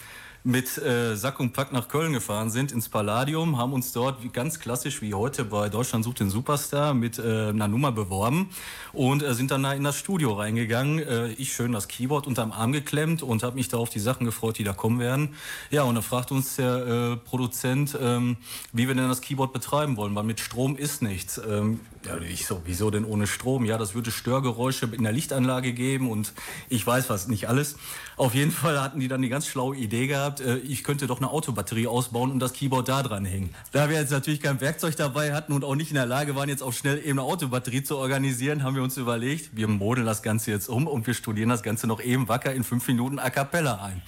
mit 0.42 0.78
äh, 0.78 1.16
Sack 1.16 1.40
und 1.40 1.52
Pack 1.52 1.72
nach 1.72 1.88
Köln 1.88 2.12
gefahren 2.12 2.50
sind, 2.50 2.72
ins 2.72 2.88
Palladium, 2.88 3.58
haben 3.58 3.72
uns 3.72 3.92
dort 3.92 4.22
wie, 4.22 4.28
ganz 4.28 4.58
klassisch 4.58 5.02
wie 5.02 5.12
heute 5.14 5.44
bei 5.44 5.68
Deutschland 5.68 6.04
sucht 6.04 6.20
den 6.20 6.30
Superstar 6.30 6.94
mit 6.94 7.18
äh, 7.18 7.48
einer 7.48 7.68
Nummer 7.68 7.92
beworben 7.92 8.50
und 8.92 9.22
äh, 9.22 9.34
sind 9.34 9.50
dann 9.50 9.62
da 9.62 9.72
in 9.72 9.84
das 9.84 9.98
Studio 9.98 10.32
reingegangen. 10.32 10.98
Äh, 10.98 11.28
ich 11.32 11.52
schön 11.52 11.72
das 11.72 11.88
Keyboard 11.88 12.26
unterm 12.26 12.52
Arm 12.52 12.72
geklemmt 12.72 13.22
und 13.22 13.42
habe 13.42 13.56
mich 13.56 13.68
da 13.68 13.76
auf 13.76 13.90
die 13.90 14.00
Sachen 14.00 14.24
gefreut, 14.24 14.58
die 14.58 14.64
da 14.64 14.72
kommen 14.72 14.98
werden. 14.98 15.34
Ja, 15.70 15.82
und 15.82 15.94
dann 15.94 16.04
fragt 16.04 16.32
uns 16.32 16.56
der 16.56 16.86
äh, 16.86 17.16
Produzent, 17.16 17.96
ähm, 18.00 18.36
wie 18.72 18.88
wir 18.88 18.94
denn 18.94 19.08
das 19.08 19.20
Keyboard 19.20 19.52
betreiben 19.52 19.96
wollen, 19.96 20.14
weil 20.14 20.24
mit 20.24 20.40
Strom 20.40 20.76
ist 20.76 21.02
nichts. 21.02 21.40
Ähm, 21.46 21.80
ja, 22.06 22.16
ich 22.18 22.46
so, 22.46 22.62
wieso 22.64 22.90
denn 22.90 23.04
ohne 23.04 23.26
Strom? 23.26 23.64
Ja, 23.64 23.76
das 23.76 23.94
würde 23.94 24.10
Störgeräusche 24.10 24.86
in 24.86 25.02
der 25.02 25.12
Lichtanlage 25.12 25.72
geben 25.72 26.10
und 26.10 26.32
ich 26.68 26.86
weiß 26.86 27.10
was, 27.10 27.28
nicht 27.28 27.48
alles. 27.48 27.76
Auf 28.16 28.34
jeden 28.34 28.52
Fall 28.52 28.80
hatten 28.80 29.00
die 29.00 29.08
dann 29.08 29.20
die 29.20 29.28
ganz 29.28 29.46
schlaue 29.46 29.76
Idee 29.76 30.06
gehabt, 30.06 30.40
äh, 30.40 30.58
ich 30.58 30.82
könnte 30.82 31.06
doch 31.06 31.18
eine 31.18 31.30
Autobatterie 31.30 31.86
ausbauen 31.86 32.30
und 32.30 32.38
das 32.38 32.54
Keyboard 32.54 32.88
da 32.88 33.02
dran 33.02 33.24
hängen. 33.24 33.54
Da 33.72 33.90
wir 33.90 33.98
jetzt 33.98 34.10
natürlich 34.10 34.40
kein 34.40 34.60
Werkzeug 34.60 34.96
dabei 34.96 35.34
hatten 35.34 35.52
und 35.52 35.62
auch 35.62 35.74
nicht 35.74 35.90
in 35.90 35.96
der 35.96 36.06
Lage 36.06 36.34
waren, 36.34 36.48
jetzt 36.48 36.62
auch 36.62 36.72
schnell 36.72 36.98
eben 36.98 37.18
eine 37.18 37.22
Autobatterie 37.22 37.82
zu 37.82 37.98
organisieren, 37.98 38.62
haben 38.62 38.76
wir 38.76 38.82
uns 38.82 38.96
überlegt, 38.96 39.56
wir 39.56 39.68
modeln 39.68 40.06
das 40.06 40.22
Ganze 40.22 40.50
jetzt 40.50 40.68
um 40.68 40.86
und 40.86 41.06
wir 41.06 41.14
studieren 41.14 41.50
das 41.50 41.62
Ganze 41.62 41.86
noch 41.86 42.02
eben 42.02 42.28
wacker 42.28 42.52
in 42.54 42.64
fünf 42.64 42.88
Minuten 42.88 43.18
a 43.18 43.28
cappella 43.28 43.82
ein. 43.84 44.02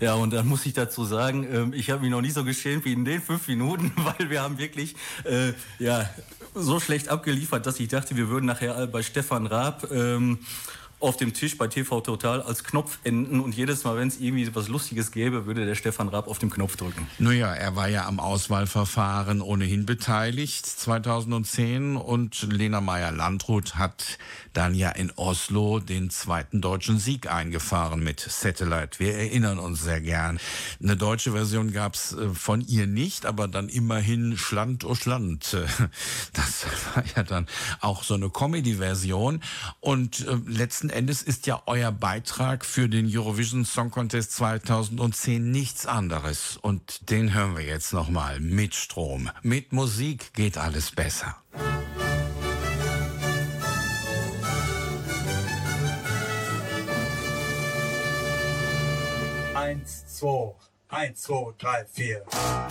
Ja, 0.00 0.14
und 0.14 0.32
dann 0.32 0.46
muss 0.46 0.66
ich 0.66 0.72
dazu 0.72 1.04
sagen, 1.04 1.46
ähm, 1.50 1.72
ich 1.72 1.90
habe 1.90 2.02
mich 2.02 2.10
noch 2.10 2.20
nie 2.20 2.30
so 2.30 2.44
geschämt 2.44 2.84
wie 2.84 2.92
in 2.92 3.04
den 3.04 3.22
fünf 3.22 3.48
Minuten, 3.48 3.92
weil 3.96 4.30
wir 4.30 4.42
haben 4.42 4.58
wirklich, 4.58 4.94
äh, 5.24 5.52
ja, 5.78 6.08
so 6.54 6.80
schlecht 6.80 7.08
abgeliefert, 7.08 7.66
dass 7.66 7.80
ich 7.80 7.88
dachte, 7.88 8.16
wir 8.16 8.28
würden 8.28 8.46
nachher 8.46 8.86
bei 8.86 9.02
Stefan 9.02 9.46
Raab 9.46 9.90
ähm, 9.90 10.38
auf 11.00 11.16
dem 11.16 11.34
Tisch 11.34 11.58
bei 11.58 11.66
TV 11.68 12.00
Total 12.00 12.40
als 12.40 12.64
Knopf 12.64 12.98
enden 13.04 13.40
und 13.40 13.54
jedes 13.54 13.84
Mal, 13.84 13.98
wenn 13.98 14.08
es 14.08 14.20
irgendwie 14.20 14.54
was 14.54 14.68
Lustiges 14.68 15.10
gäbe, 15.10 15.44
würde 15.44 15.66
der 15.66 15.74
Stefan 15.74 16.08
Raab 16.08 16.28
auf 16.28 16.38
den 16.38 16.50
Knopf 16.50 16.76
drücken. 16.76 17.06
Naja, 17.18 17.52
er 17.52 17.76
war 17.76 17.88
ja 17.88 18.06
am 18.06 18.20
Auswahlverfahren 18.20 19.42
ohnehin 19.42 19.84
beteiligt 19.84 20.64
2010 20.64 21.96
und 21.96 22.46
Lena 22.50 22.80
Meyer-Landrut 22.80 23.74
hat 23.74 24.18
dann 24.54 24.74
ja 24.74 24.90
in 24.90 25.12
Oslo 25.16 25.80
den 25.80 26.10
zweiten 26.10 26.60
deutschen 26.60 26.98
Sieg 26.98 27.30
eingefahren 27.30 28.02
mit 28.02 28.20
Satellite. 28.20 28.98
Wir 28.98 29.14
erinnern 29.14 29.58
uns 29.58 29.82
sehr 29.82 30.00
gern. 30.00 30.38
Eine 30.82 30.96
deutsche 30.96 31.32
Version 31.32 31.72
gab's 31.72 32.12
äh, 32.12 32.30
von 32.30 32.60
ihr 32.62 32.86
nicht, 32.86 33.26
aber 33.26 33.48
dann 33.48 33.68
immerhin 33.68 34.36
Schland 34.36 34.84
o 34.84 34.94
Schland. 34.94 35.56
Das 36.32 36.66
war 36.94 37.04
ja 37.16 37.22
dann 37.22 37.46
auch 37.80 38.02
so 38.02 38.14
eine 38.14 38.30
Comedy-Version 38.30 39.40
und 39.80 40.26
äh, 40.26 40.36
letzten 40.46 40.90
Endes 40.90 41.22
ist 41.22 41.46
ja 41.46 41.62
euer 41.66 41.92
Beitrag 41.92 42.64
für 42.64 42.88
den 42.88 43.06
Eurovision 43.06 43.64
Song 43.64 43.90
Contest 43.90 44.32
2010 44.32 45.50
nichts 45.50 45.86
anderes. 45.86 46.56
Und 46.56 47.10
den 47.10 47.34
hören 47.34 47.56
wir 47.56 47.64
jetzt 47.64 47.92
nochmal 47.92 48.40
mit 48.40 48.74
Strom. 48.74 49.30
Mit 49.42 49.72
Musik 49.72 50.32
geht 50.34 50.58
alles 50.58 50.90
besser. 50.90 51.36
2, 60.24 60.56
1, 60.88 61.12
2, 61.12 61.54
3, 61.58 61.84
4. 61.84 62.63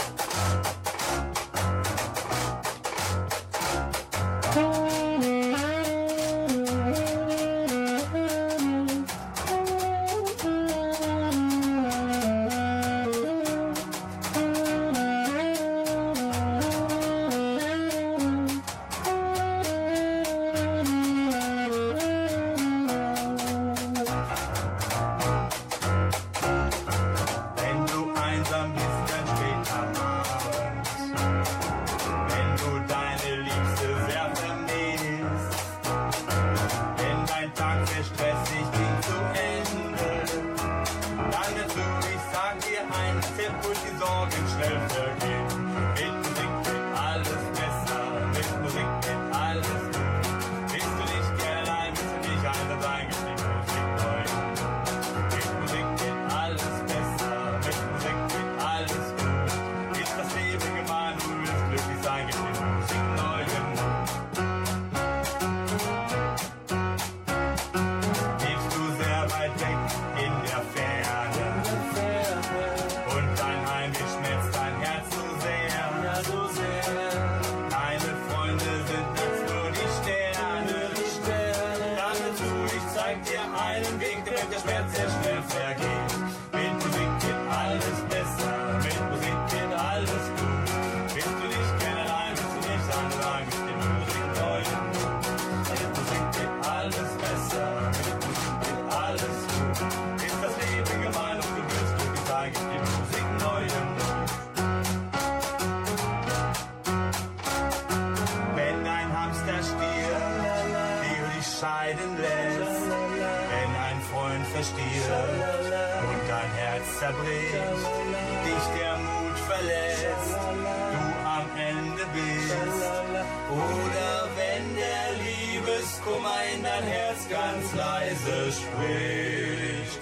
Liebeskummer 126.24 126.42
in 126.56 126.64
dein 126.64 126.84
Herz 126.84 127.30
ganz 127.30 127.74
leise 127.76 128.52
spricht. 128.52 130.00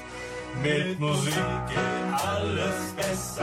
Mit 0.61 0.99
Musik 0.99 1.33
geht 1.33 2.27
alles 2.27 2.93
besser, 2.95 3.40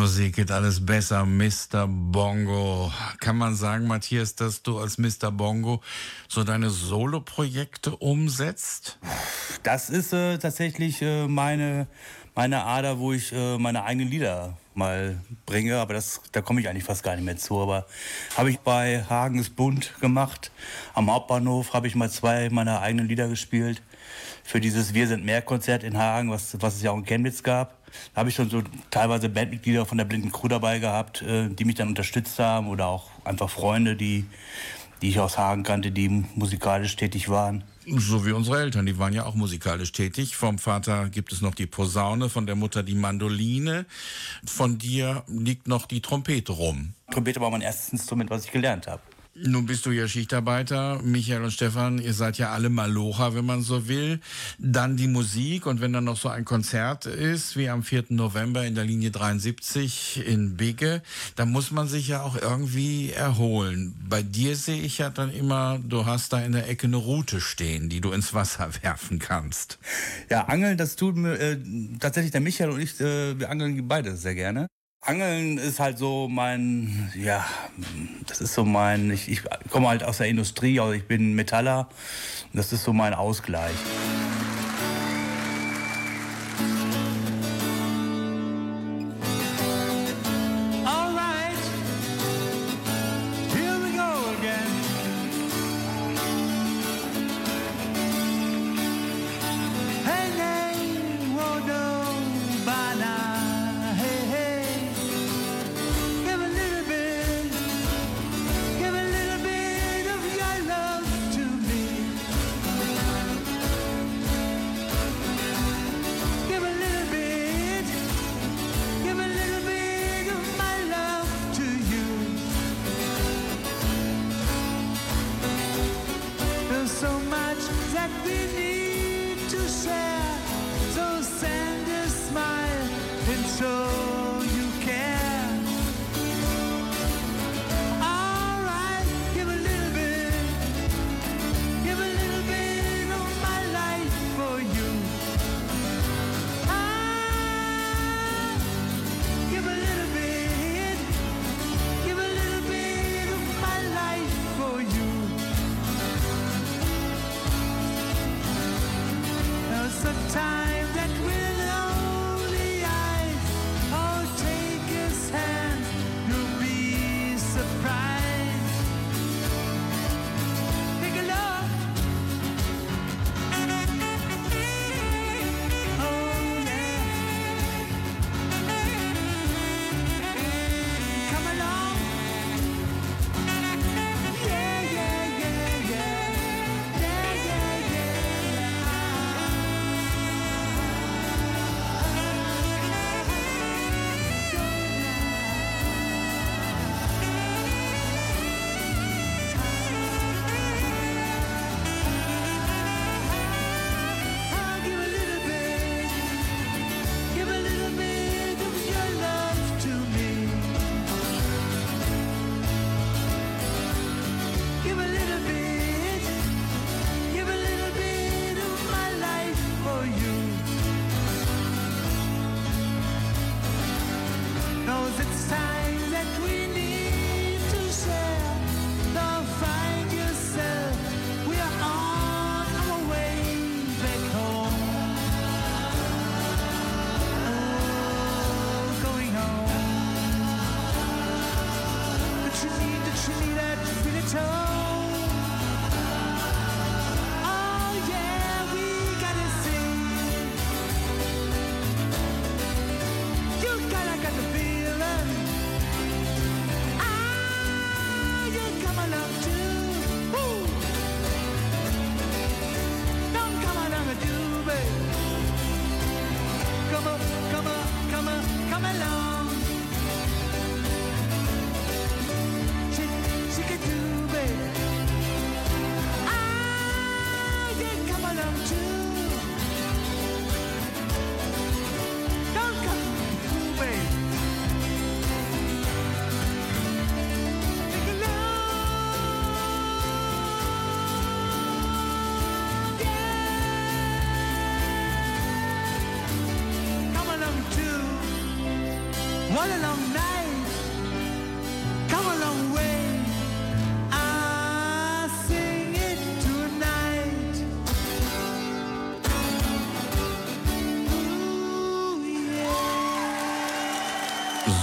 Musik 0.00 0.36
geht 0.36 0.50
alles 0.50 0.86
besser, 0.86 1.26
Mr. 1.26 1.86
Bongo. 1.86 2.90
Kann 3.20 3.36
man 3.36 3.54
sagen, 3.54 3.86
Matthias, 3.86 4.34
dass 4.34 4.62
du 4.62 4.78
als 4.78 4.96
Mr. 4.96 5.30
Bongo 5.30 5.82
so 6.26 6.42
deine 6.42 6.70
Solo-Projekte 6.70 7.94
umsetzt? 7.96 8.98
Das 9.62 9.90
ist 9.90 10.14
äh, 10.14 10.38
tatsächlich 10.38 11.02
äh, 11.02 11.28
meine, 11.28 11.86
meine 12.34 12.64
Ader, 12.64 12.98
wo 12.98 13.12
ich 13.12 13.30
äh, 13.34 13.58
meine 13.58 13.84
eigenen 13.84 14.08
Lieder 14.08 14.56
mal 14.72 15.20
bringe, 15.44 15.76
aber 15.76 15.92
das, 15.92 16.22
da 16.32 16.40
komme 16.40 16.62
ich 16.62 16.68
eigentlich 16.70 16.84
fast 16.84 17.02
gar 17.02 17.14
nicht 17.14 17.24
mehr 17.26 17.36
zu. 17.36 17.60
Aber 17.60 17.86
habe 18.38 18.48
ich 18.48 18.58
bei 18.60 19.04
Hagens 19.04 19.50
Bund 19.50 19.92
gemacht. 20.00 20.50
Am 20.94 21.10
Hauptbahnhof 21.10 21.74
habe 21.74 21.88
ich 21.88 21.94
mal 21.94 22.10
zwei 22.10 22.48
meiner 22.48 22.80
eigenen 22.80 23.06
Lieder 23.06 23.28
gespielt 23.28 23.82
für 24.44 24.60
dieses 24.60 24.94
Wir 24.94 25.06
sind 25.06 25.24
mehr 25.24 25.42
Konzert 25.42 25.84
in 25.84 25.96
Hagen, 25.96 26.30
was, 26.30 26.56
was 26.60 26.76
es 26.76 26.82
ja 26.82 26.90
auch 26.90 26.96
in 26.96 27.04
Chemnitz 27.04 27.42
gab. 27.42 27.76
Da 28.14 28.20
habe 28.20 28.28
ich 28.28 28.34
schon 28.34 28.50
so 28.50 28.62
teilweise 28.90 29.28
Bandmitglieder 29.28 29.86
von 29.86 29.98
der 29.98 30.04
Blinden 30.04 30.32
Crew 30.32 30.48
dabei 30.48 30.78
gehabt, 30.78 31.22
äh, 31.22 31.48
die 31.48 31.64
mich 31.64 31.74
dann 31.74 31.88
unterstützt 31.88 32.38
haben 32.38 32.68
oder 32.68 32.86
auch 32.86 33.10
einfach 33.24 33.50
Freunde, 33.50 33.96
die, 33.96 34.26
die 35.02 35.08
ich 35.08 35.20
aus 35.20 35.38
Hagen 35.38 35.62
kannte, 35.62 35.90
die 35.90 36.08
musikalisch 36.34 36.96
tätig 36.96 37.28
waren. 37.28 37.64
So 37.86 38.24
wie 38.26 38.32
unsere 38.32 38.60
Eltern, 38.60 38.86
die 38.86 38.98
waren 38.98 39.12
ja 39.12 39.24
auch 39.24 39.34
musikalisch 39.34 39.90
tätig. 39.90 40.36
Vom 40.36 40.58
Vater 40.58 41.08
gibt 41.08 41.32
es 41.32 41.40
noch 41.40 41.54
die 41.54 41.66
Posaune, 41.66 42.28
von 42.28 42.46
der 42.46 42.54
Mutter 42.54 42.82
die 42.82 42.94
Mandoline. 42.94 43.86
Von 44.44 44.78
dir 44.78 45.24
liegt 45.26 45.66
noch 45.66 45.86
die 45.86 46.00
Trompete 46.00 46.52
rum. 46.52 46.94
Trompete 47.10 47.40
war 47.40 47.50
mein 47.50 47.62
erstes 47.62 47.88
Instrument, 47.88 48.30
was 48.30 48.44
ich 48.44 48.52
gelernt 48.52 48.86
habe. 48.86 49.02
Nun 49.34 49.64
bist 49.66 49.86
du 49.86 49.92
ja 49.92 50.08
Schichtarbeiter, 50.08 51.00
Michael 51.02 51.44
und 51.44 51.52
Stefan, 51.52 51.98
ihr 51.98 52.14
seid 52.14 52.36
ja 52.38 52.50
alle 52.50 52.68
Malocher, 52.68 53.32
wenn 53.32 53.46
man 53.46 53.62
so 53.62 53.86
will. 53.86 54.18
Dann 54.58 54.96
die 54.96 55.06
Musik 55.06 55.66
und 55.66 55.80
wenn 55.80 55.92
dann 55.92 56.04
noch 56.04 56.16
so 56.16 56.28
ein 56.28 56.44
Konzert 56.44 57.06
ist, 57.06 57.56
wie 57.56 57.68
am 57.68 57.84
4. 57.84 58.06
November 58.08 58.66
in 58.66 58.74
der 58.74 58.84
Linie 58.84 59.12
73 59.12 60.26
in 60.26 60.56
Bigge, 60.56 61.00
dann 61.36 61.52
muss 61.52 61.70
man 61.70 61.86
sich 61.86 62.08
ja 62.08 62.22
auch 62.22 62.36
irgendwie 62.36 63.12
erholen. 63.12 63.94
Bei 64.08 64.22
dir 64.22 64.56
sehe 64.56 64.82
ich 64.82 64.98
ja 64.98 65.10
dann 65.10 65.32
immer, 65.32 65.78
du 65.78 66.06
hast 66.06 66.32
da 66.32 66.40
in 66.40 66.50
der 66.50 66.68
Ecke 66.68 66.88
eine 66.88 66.96
Rute 66.96 67.40
stehen, 67.40 67.88
die 67.88 68.00
du 68.00 68.10
ins 68.10 68.34
Wasser 68.34 68.68
werfen 68.82 69.20
kannst. 69.20 69.78
Ja, 70.28 70.46
Angeln, 70.46 70.76
das 70.76 70.96
tut 70.96 71.16
mir 71.16 71.38
äh, 71.38 71.56
tatsächlich 72.00 72.32
der 72.32 72.40
Michael 72.40 72.70
und 72.70 72.80
ich, 72.80 73.00
äh, 73.00 73.38
wir 73.38 73.48
angeln 73.48 73.86
beide 73.86 74.16
sehr 74.16 74.34
gerne. 74.34 74.66
Angeln 75.02 75.56
ist 75.56 75.80
halt 75.80 75.96
so 75.96 76.28
mein, 76.28 77.10
ja, 77.16 77.46
das 78.26 78.42
ist 78.42 78.52
so 78.52 78.66
mein, 78.66 79.10
ich, 79.10 79.30
ich 79.30 79.42
komme 79.70 79.88
halt 79.88 80.04
aus 80.04 80.18
der 80.18 80.28
Industrie, 80.28 80.78
also 80.78 80.92
ich 80.92 81.06
bin 81.06 81.34
Metaller, 81.34 81.88
das 82.52 82.74
ist 82.74 82.84
so 82.84 82.92
mein 82.92 83.14
Ausgleich. 83.14 83.72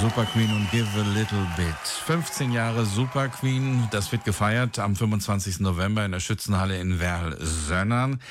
Super 0.08 0.26
Queen 0.26 0.50
und 0.54 0.72
Give 0.72 0.88
a 0.98 1.04
Little 1.14 1.46
Bit. 1.58 1.76
15 2.06 2.54
Jahre 2.54 2.86
Super 2.86 3.28
Queen, 3.28 3.90
das 3.92 4.10
wird 4.14 4.24
gefeiert 4.24 4.80
am 4.80 4.96
25. 4.96 5.60
November 5.60 6.06
in 6.06 6.14
der 6.14 6.22
Schützenhalle 6.22 6.78
in 6.80 7.02
Werl-Sönnern. 7.02 8.22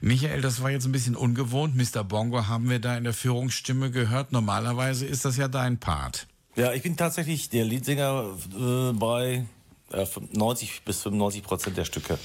Michael, 0.00 0.40
das 0.40 0.62
war 0.62 0.70
jetzt 0.70 0.86
ein 0.86 0.92
bisschen 0.92 1.14
ungewohnt. 1.14 1.76
Mr. 1.76 2.02
Bongo 2.02 2.46
haben 2.46 2.70
wir 2.70 2.78
da 2.78 2.96
in 2.96 3.04
der 3.04 3.12
Führungsstimme 3.12 3.90
gehört. 3.90 4.32
Normalerweise 4.32 5.04
ist 5.04 5.26
das 5.26 5.36
ja 5.36 5.48
dein 5.48 5.76
Part. 5.76 6.28
Ja, 6.56 6.72
ich 6.72 6.82
bin 6.82 6.96
tatsächlich 6.96 7.50
der 7.50 7.66
Leadsänger 7.66 8.24
äh, 8.58 8.92
bei 8.94 9.44
90 9.90 10.82
bis 10.84 11.02
95 11.02 11.42
Prozent 11.42 11.76
der 11.76 11.84
Stücke. 11.84 12.18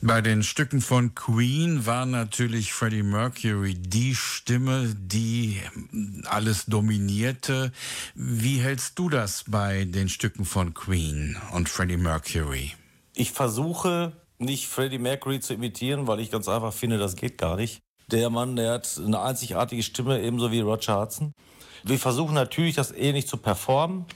Bei 0.00 0.20
den 0.20 0.42
Stücken 0.42 0.80
von 0.80 1.14
Queen 1.14 1.86
war 1.86 2.06
natürlich 2.06 2.72
Freddie 2.72 3.02
Mercury 3.02 3.74
die 3.74 4.14
Stimme, 4.14 4.94
die 4.96 5.60
alles 6.26 6.66
dominierte. 6.66 7.72
Wie 8.14 8.58
hältst 8.58 8.98
du 8.98 9.08
das 9.08 9.44
bei 9.48 9.84
den 9.84 10.08
Stücken 10.08 10.44
von 10.44 10.74
Queen 10.74 11.36
und 11.52 11.68
Freddie 11.68 11.96
Mercury? 11.96 12.72
Ich 13.14 13.32
versuche 13.32 14.12
nicht 14.38 14.68
Freddie 14.68 14.98
Mercury 14.98 15.40
zu 15.40 15.54
imitieren, 15.54 16.06
weil 16.06 16.20
ich 16.20 16.30
ganz 16.30 16.48
einfach 16.48 16.72
finde, 16.72 16.98
das 16.98 17.16
geht 17.16 17.38
gar 17.38 17.56
nicht. 17.56 17.80
Der 18.10 18.30
Mann, 18.30 18.56
der 18.56 18.72
hat 18.72 19.00
eine 19.04 19.20
einzigartige 19.20 19.82
Stimme, 19.82 20.22
ebenso 20.22 20.50
wie 20.50 20.60
Roger 20.60 21.00
Hudson. 21.00 21.32
Wir 21.84 21.98
versuchen 21.98 22.34
natürlich, 22.34 22.74
das 22.74 22.92
ähnlich 22.92 23.26
zu 23.26 23.36
performen. 23.36 24.06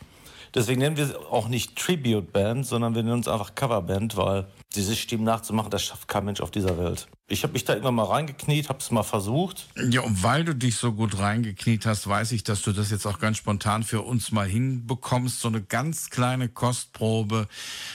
Deswegen 0.55 0.81
nennen 0.81 0.97
wir 0.97 1.05
es 1.05 1.15
auch 1.15 1.49
nicht 1.49 1.77
Tribute 1.77 2.31
Band, 2.33 2.67
sondern 2.67 2.95
wir 2.95 3.03
nennen 3.03 3.17
uns 3.17 3.29
einfach 3.29 3.55
Coverband, 3.55 4.17
weil 4.17 4.47
diese 4.75 4.95
Stimmen 4.95 5.25
nachzumachen, 5.25 5.71
das 5.71 5.83
schafft 5.83 6.09
kein 6.09 6.25
Mensch 6.25 6.41
auf 6.41 6.51
dieser 6.51 6.79
Welt. 6.79 7.09
Ich 7.27 7.43
habe 7.43 7.55
mich 7.55 7.65
da 7.65 7.73
irgendwann 7.73 7.95
mal 7.95 8.05
reingekniet, 8.05 8.69
habe 8.69 8.79
es 8.79 8.91
mal 8.91 9.03
versucht. 9.03 9.69
Ja, 9.77 10.03
und 10.03 10.23
weil 10.23 10.45
du 10.45 10.55
dich 10.55 10.77
so 10.77 10.93
gut 10.93 11.19
reingekniet 11.19 11.87
hast, 11.87 12.07
weiß 12.07 12.33
ich, 12.33 12.45
dass 12.45 12.61
du 12.61 12.73
das 12.73 12.91
jetzt 12.91 13.07
auch 13.07 13.19
ganz 13.19 13.39
spontan 13.39 13.83
für 13.83 14.03
uns 14.03 14.33
mal 14.33 14.47
hinbekommst. 14.47 15.41
So 15.41 15.49
eine 15.49 15.63
ganz 15.63 16.11
kleine 16.11 16.49
Kostprobe, 16.51 17.49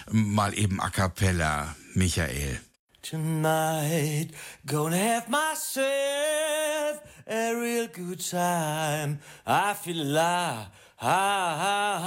mal 0.09 0.57
eben 0.57 0.81
a 0.81 0.89
cappella, 0.89 1.75
Michael. 1.93 2.59
Tonight, 3.03 4.31
gonna 4.65 4.97
have 4.97 5.29
myself 5.29 7.01
a 7.27 7.53
real 7.53 7.87
good 7.87 8.19
time. 8.19 9.19
I 9.45 9.73
feel 9.75 10.01
alive, 10.01 10.67
alive, 10.99 11.99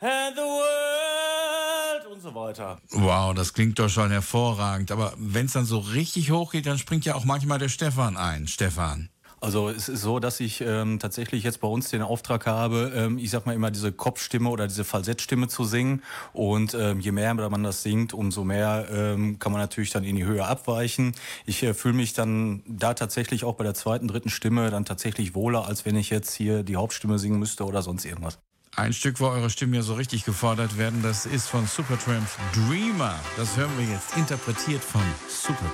and 0.00 0.36
the 0.36 0.42
world 0.42 2.06
und 2.12 2.20
so 2.22 2.34
weiter. 2.34 2.80
Wow, 2.92 3.34
das 3.34 3.52
klingt 3.52 3.78
doch 3.78 3.88
schon 3.88 4.10
hervorragend. 4.10 4.90
Aber 4.90 5.14
wenn 5.16 5.46
es 5.46 5.52
dann 5.52 5.64
so 5.64 5.78
richtig 5.78 6.30
hoch 6.30 6.52
geht, 6.52 6.66
dann 6.66 6.78
springt 6.78 7.04
ja 7.04 7.14
auch 7.14 7.24
manchmal 7.24 7.58
der 7.58 7.68
Stefan 7.68 8.16
ein. 8.16 8.46
Stefan. 8.46 9.08
Also 9.40 9.68
es 9.68 9.88
ist 9.88 10.02
so, 10.02 10.18
dass 10.18 10.40
ich 10.40 10.60
ähm, 10.60 10.98
tatsächlich 10.98 11.44
jetzt 11.44 11.60
bei 11.60 11.68
uns 11.68 11.90
den 11.90 12.02
Auftrag 12.02 12.46
habe, 12.46 12.92
ähm, 12.94 13.18
ich 13.18 13.30
sag 13.30 13.46
mal 13.46 13.54
immer 13.54 13.70
diese 13.70 13.92
Kopfstimme 13.92 14.48
oder 14.48 14.66
diese 14.66 14.84
Falsettstimme 14.84 15.48
zu 15.48 15.64
singen. 15.64 16.02
Und 16.32 16.74
ähm, 16.74 17.00
je 17.00 17.12
mehr 17.12 17.34
man 17.34 17.62
das 17.62 17.82
singt, 17.82 18.14
umso 18.14 18.42
mehr 18.42 18.88
ähm, 18.90 19.38
kann 19.38 19.52
man 19.52 19.60
natürlich 19.60 19.90
dann 19.90 20.02
in 20.02 20.16
die 20.16 20.24
Höhe 20.24 20.44
abweichen. 20.44 21.12
Ich 21.46 21.62
äh, 21.62 21.74
fühle 21.74 21.94
mich 21.94 22.14
dann 22.14 22.62
da 22.66 22.94
tatsächlich 22.94 23.44
auch 23.44 23.54
bei 23.54 23.64
der 23.64 23.74
zweiten, 23.74 24.08
dritten 24.08 24.30
Stimme 24.30 24.70
dann 24.70 24.84
tatsächlich 24.84 25.34
wohler, 25.34 25.66
als 25.66 25.84
wenn 25.84 25.96
ich 25.96 26.10
jetzt 26.10 26.34
hier 26.34 26.64
die 26.64 26.76
Hauptstimme 26.76 27.18
singen 27.18 27.38
müsste 27.38 27.64
oder 27.64 27.82
sonst 27.82 28.04
irgendwas. 28.04 28.38
Ein 28.74 28.92
Stück, 28.92 29.20
wo 29.20 29.26
eure 29.26 29.50
Stimmen 29.50 29.74
ja 29.74 29.82
so 29.82 29.94
richtig 29.94 30.24
gefordert 30.24 30.78
werden, 30.78 31.02
das 31.02 31.26
ist 31.26 31.48
von 31.48 31.66
Supertramp 31.66 32.28
Dreamer. 32.52 33.14
Das 33.36 33.56
hören 33.56 33.72
wir 33.76 33.86
jetzt 33.86 34.16
interpretiert 34.16 34.82
von 34.82 35.02
Super 35.28 35.68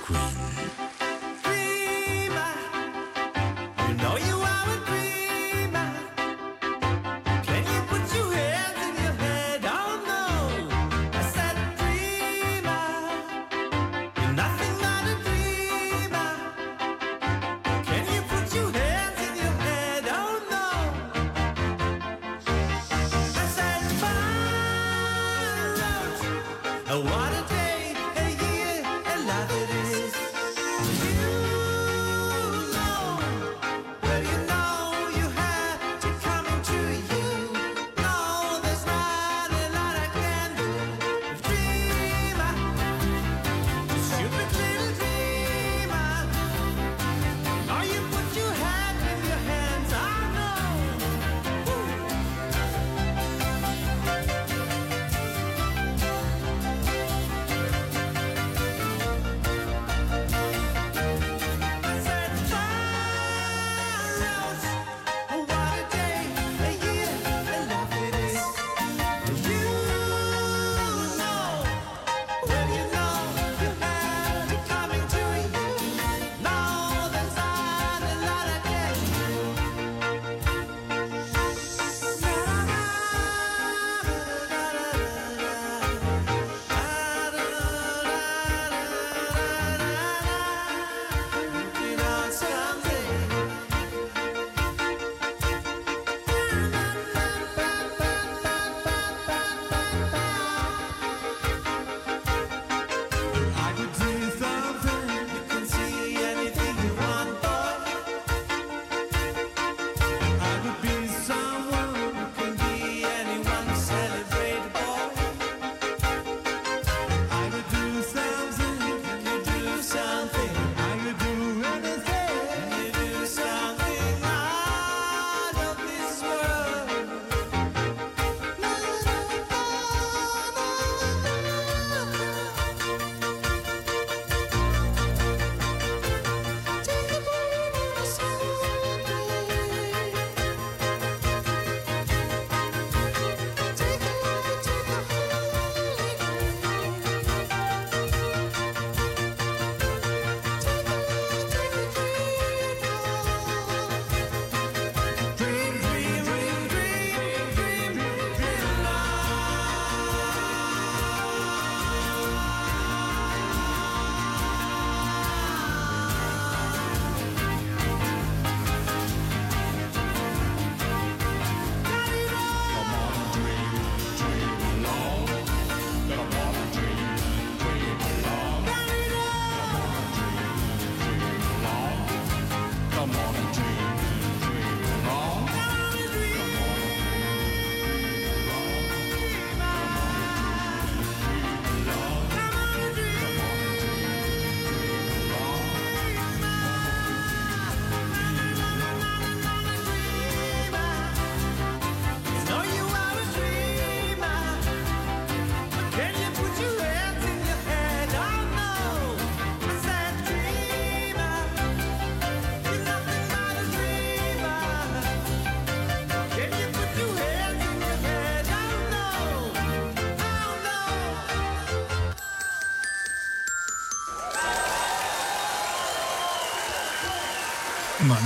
You 3.87 3.93
know 3.97 4.17
you 4.17 4.35
are 4.37 4.54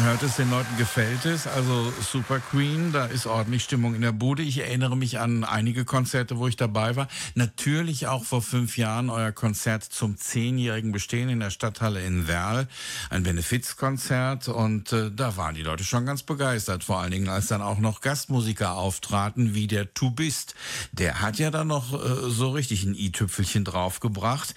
hört 0.09 0.23
es, 0.23 0.37
den 0.37 0.49
Leuten 0.49 0.75
gefällt 0.77 1.25
es. 1.25 1.45
Also 1.45 1.93
Super 2.01 2.39
Queen, 2.39 2.91
da 2.91 3.05
ist 3.05 3.27
ordentlich 3.27 3.63
Stimmung 3.63 3.93
in 3.93 4.01
der 4.01 4.11
Bude. 4.11 4.41
Ich 4.41 4.57
erinnere 4.57 4.97
mich 4.97 5.19
an 5.19 5.43
einige 5.43 5.85
Konzerte, 5.85 6.39
wo 6.39 6.47
ich 6.47 6.55
dabei 6.55 6.95
war. 6.95 7.07
Natürlich 7.35 8.07
auch 8.07 8.23
vor 8.23 8.41
fünf 8.41 8.75
Jahren 8.75 9.11
euer 9.11 9.31
Konzert 9.31 9.83
zum 9.83 10.17
zehnjährigen 10.17 10.91
Bestehen 10.91 11.29
in 11.29 11.39
der 11.39 11.51
Stadthalle 11.51 12.03
in 12.03 12.27
Werl. 12.27 12.67
Ein 13.11 13.21
Benefizkonzert 13.21 14.47
und 14.47 14.91
äh, 14.93 15.11
da 15.11 15.37
waren 15.37 15.53
die 15.53 15.61
Leute 15.61 15.83
schon 15.83 16.07
ganz 16.07 16.23
begeistert. 16.23 16.83
Vor 16.83 16.99
allen 16.99 17.11
Dingen, 17.11 17.29
als 17.29 17.45
dann 17.45 17.61
auch 17.61 17.77
noch 17.77 18.01
Gastmusiker 18.01 18.73
auftraten, 18.73 19.53
wie 19.53 19.67
der 19.67 19.93
Tu 19.93 20.09
Bist. 20.09 20.55
Der 20.91 21.21
hat 21.21 21.37
ja 21.37 21.51
dann 21.51 21.67
noch 21.67 21.93
äh, 21.93 22.31
so 22.31 22.49
richtig 22.49 22.83
ein 22.83 22.95
i-Tüpfelchen 22.95 23.63
draufgebracht. 23.63 24.55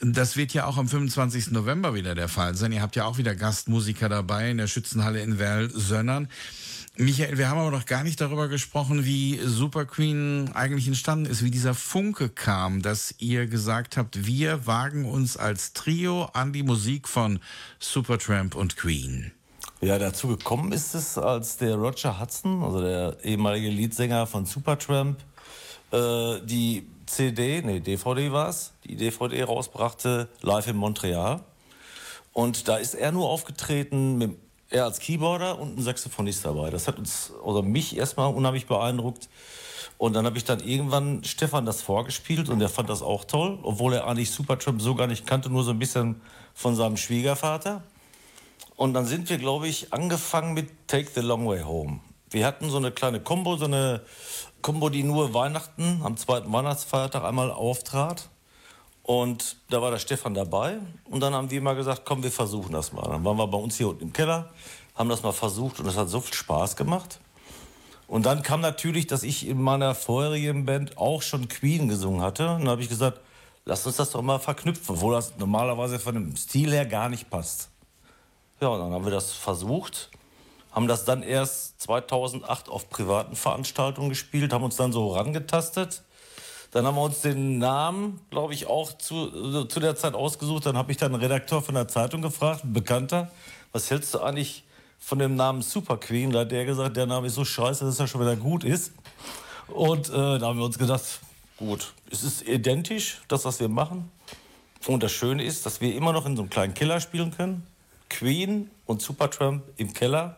Das 0.00 0.36
wird 0.36 0.52
ja 0.52 0.66
auch 0.66 0.76
am 0.76 0.88
25. 0.88 1.52
November 1.52 1.94
wieder 1.94 2.14
der 2.14 2.28
Fall 2.28 2.54
sein. 2.54 2.72
Ihr 2.72 2.82
habt 2.82 2.96
ja 2.96 3.06
auch 3.06 3.16
wieder 3.16 3.34
Gastmusiker 3.34 4.10
dabei 4.10 4.50
in 4.50 4.58
der 4.58 4.66
Schützenhalle 4.90 5.20
in 5.20 5.38
Werl-Sönnern. 5.38 6.28
Michael, 6.96 7.38
wir 7.38 7.48
haben 7.48 7.60
aber 7.60 7.70
noch 7.70 7.86
gar 7.86 8.02
nicht 8.02 8.20
darüber 8.20 8.48
gesprochen, 8.48 9.04
wie 9.04 9.38
Super 9.44 9.84
Queen 9.84 10.50
eigentlich 10.52 10.88
entstanden 10.88 11.26
ist, 11.26 11.44
wie 11.44 11.50
dieser 11.52 11.74
Funke 11.74 12.28
kam, 12.28 12.82
dass 12.82 13.14
ihr 13.18 13.46
gesagt 13.46 13.96
habt, 13.96 14.26
wir 14.26 14.66
wagen 14.66 15.04
uns 15.04 15.36
als 15.36 15.74
Trio 15.74 16.24
an 16.32 16.52
die 16.52 16.64
Musik 16.64 17.06
von 17.06 17.38
Supertramp 17.78 18.56
und 18.56 18.76
Queen. 18.76 19.30
Ja, 19.80 19.96
dazu 19.98 20.26
gekommen 20.26 20.72
ist 20.72 20.94
es, 20.94 21.16
als 21.16 21.56
der 21.56 21.76
Roger 21.76 22.20
Hudson, 22.20 22.64
also 22.64 22.80
der 22.80 23.16
ehemalige 23.22 23.70
Leadsänger 23.70 24.26
von 24.26 24.44
Supertramp, 24.44 25.20
äh, 25.92 26.40
die 26.44 26.84
CD, 27.06 27.62
nee, 27.62 27.78
DVD 27.78 28.32
war 28.32 28.48
es, 28.48 28.72
die 28.84 28.96
DVD 28.96 29.44
rausbrachte, 29.44 30.28
live 30.42 30.66
in 30.66 30.76
Montreal. 30.76 31.44
Und 32.32 32.68
da 32.68 32.76
ist 32.76 32.94
er 32.94 33.12
nur 33.12 33.28
aufgetreten, 33.28 34.18
mit, 34.18 34.36
er 34.70 34.84
als 34.84 35.00
Keyboarder 35.00 35.58
und 35.58 35.78
ein 35.78 35.82
Saxophonist 35.82 36.44
dabei. 36.44 36.70
Das 36.70 36.88
hat 36.88 36.98
uns, 36.98 37.32
oder 37.42 37.62
mich 37.62 37.96
erstmal 37.96 38.32
unheimlich 38.32 38.66
beeindruckt. 38.66 39.28
Und 39.98 40.14
dann 40.14 40.24
habe 40.24 40.38
ich 40.38 40.44
dann 40.44 40.60
irgendwann 40.60 41.24
Stefan 41.24 41.66
das 41.66 41.82
vorgespielt 41.82 42.48
und 42.48 42.58
der 42.58 42.70
fand 42.70 42.88
das 42.88 43.02
auch 43.02 43.24
toll, 43.24 43.58
obwohl 43.62 43.92
er 43.92 44.06
eigentlich 44.06 44.30
Supertramp 44.30 44.80
so 44.80 44.94
gar 44.94 45.06
nicht 45.06 45.26
kannte, 45.26 45.50
nur 45.50 45.62
so 45.62 45.72
ein 45.72 45.78
bisschen 45.78 46.22
von 46.54 46.74
seinem 46.74 46.96
Schwiegervater. 46.96 47.82
Und 48.76 48.94
dann 48.94 49.04
sind 49.04 49.28
wir, 49.28 49.36
glaube 49.36 49.68
ich, 49.68 49.92
angefangen 49.92 50.54
mit 50.54 50.70
Take 50.88 51.10
the 51.14 51.20
Long 51.20 51.46
Way 51.46 51.62
Home. 51.64 52.00
Wir 52.30 52.46
hatten 52.46 52.70
so 52.70 52.78
eine 52.78 52.92
kleine 52.92 53.20
Combo, 53.20 53.56
so 53.56 53.66
eine 53.66 54.00
Combo, 54.62 54.88
die 54.88 55.02
nur 55.02 55.34
Weihnachten, 55.34 56.00
am 56.02 56.16
zweiten 56.16 56.50
Weihnachtsfeiertag 56.50 57.24
einmal 57.24 57.50
auftrat. 57.50 58.30
Und 59.10 59.56
da 59.70 59.82
war 59.82 59.90
der 59.90 59.98
Stefan 59.98 60.34
dabei. 60.34 60.78
Und 61.06 61.18
dann 61.18 61.34
haben 61.34 61.50
wir 61.50 61.60
mal 61.60 61.74
gesagt, 61.74 62.02
komm, 62.04 62.22
wir 62.22 62.30
versuchen 62.30 62.70
das 62.70 62.92
mal. 62.92 63.02
Dann 63.08 63.24
waren 63.24 63.36
wir 63.38 63.48
bei 63.48 63.58
uns 63.58 63.76
hier 63.76 63.88
unten 63.88 64.04
im 64.04 64.12
Keller, 64.12 64.50
haben 64.94 65.08
das 65.08 65.24
mal 65.24 65.32
versucht 65.32 65.80
und 65.80 65.86
es 65.86 65.96
hat 65.96 66.08
so 66.08 66.20
viel 66.20 66.32
Spaß 66.32 66.76
gemacht. 66.76 67.18
Und 68.06 68.24
dann 68.24 68.44
kam 68.44 68.60
natürlich, 68.60 69.08
dass 69.08 69.24
ich 69.24 69.48
in 69.48 69.60
meiner 69.60 69.96
vorherigen 69.96 70.64
Band 70.64 70.96
auch 70.96 71.22
schon 71.22 71.48
Queen 71.48 71.88
gesungen 71.88 72.22
hatte. 72.22 72.50
Und 72.50 72.60
dann 72.60 72.68
habe 72.68 72.82
ich 72.82 72.88
gesagt, 72.88 73.18
lass 73.64 73.84
uns 73.84 73.96
das 73.96 74.12
doch 74.12 74.22
mal 74.22 74.38
verknüpfen, 74.38 74.94
obwohl 74.94 75.14
das 75.14 75.36
normalerweise 75.38 75.98
von 75.98 76.14
dem 76.14 76.36
Stil 76.36 76.70
her 76.70 76.86
gar 76.86 77.08
nicht 77.08 77.30
passt. 77.30 77.68
Ja, 78.60 78.68
und 78.68 78.78
dann 78.78 78.92
haben 78.92 79.04
wir 79.04 79.10
das 79.10 79.32
versucht, 79.32 80.08
haben 80.70 80.86
das 80.86 81.04
dann 81.04 81.24
erst 81.24 81.80
2008 81.80 82.68
auf 82.68 82.88
privaten 82.88 83.34
Veranstaltungen 83.34 84.10
gespielt, 84.10 84.52
haben 84.52 84.62
uns 84.62 84.76
dann 84.76 84.92
so 84.92 85.08
rangetastet. 85.08 86.04
Dann 86.70 86.86
haben 86.86 86.94
wir 86.94 87.02
uns 87.02 87.20
den 87.20 87.58
Namen, 87.58 88.20
glaube 88.30 88.54
ich, 88.54 88.66
auch 88.66 88.92
zu, 88.96 89.64
zu 89.64 89.80
der 89.80 89.96
Zeit 89.96 90.14
ausgesucht. 90.14 90.66
Dann 90.66 90.76
habe 90.76 90.92
ich 90.92 90.98
dann 90.98 91.12
einen 91.12 91.22
Redakteur 91.22 91.62
von 91.62 91.74
der 91.74 91.88
Zeitung 91.88 92.22
gefragt, 92.22 92.64
ein 92.64 92.72
Bekannter, 92.72 93.30
was 93.72 93.90
hältst 93.90 94.14
du 94.14 94.20
eigentlich 94.20 94.64
von 94.98 95.18
dem 95.18 95.34
Namen 95.34 95.62
Super 95.62 95.96
Queen? 95.96 96.30
Da 96.30 96.40
hat 96.40 96.52
der 96.52 96.64
gesagt, 96.64 96.96
der 96.96 97.06
Name 97.06 97.26
ist 97.26 97.34
so 97.34 97.44
scheiße, 97.44 97.84
dass 97.84 97.98
er 97.98 98.06
schon 98.06 98.20
wieder 98.20 98.36
gut 98.36 98.62
ist. 98.62 98.92
Und 99.68 100.10
äh, 100.10 100.12
da 100.12 100.40
haben 100.46 100.58
wir 100.58 100.64
uns 100.64 100.78
gedacht, 100.78 101.02
gut, 101.56 101.92
es 102.10 102.22
ist 102.22 102.46
identisch, 102.46 103.20
das, 103.28 103.44
was 103.44 103.58
wir 103.60 103.68
machen. 103.68 104.10
Und 104.86 105.02
das 105.02 105.12
Schöne 105.12 105.44
ist, 105.44 105.66
dass 105.66 105.80
wir 105.80 105.94
immer 105.94 106.12
noch 106.12 106.26
in 106.26 106.36
so 106.36 106.42
einem 106.42 106.50
kleinen 106.50 106.74
Keller 106.74 107.00
spielen 107.00 107.32
können. 107.32 107.66
Queen 108.08 108.70
und 108.86 109.02
Supertramp 109.02 109.62
im 109.76 109.92
Keller 109.92 110.36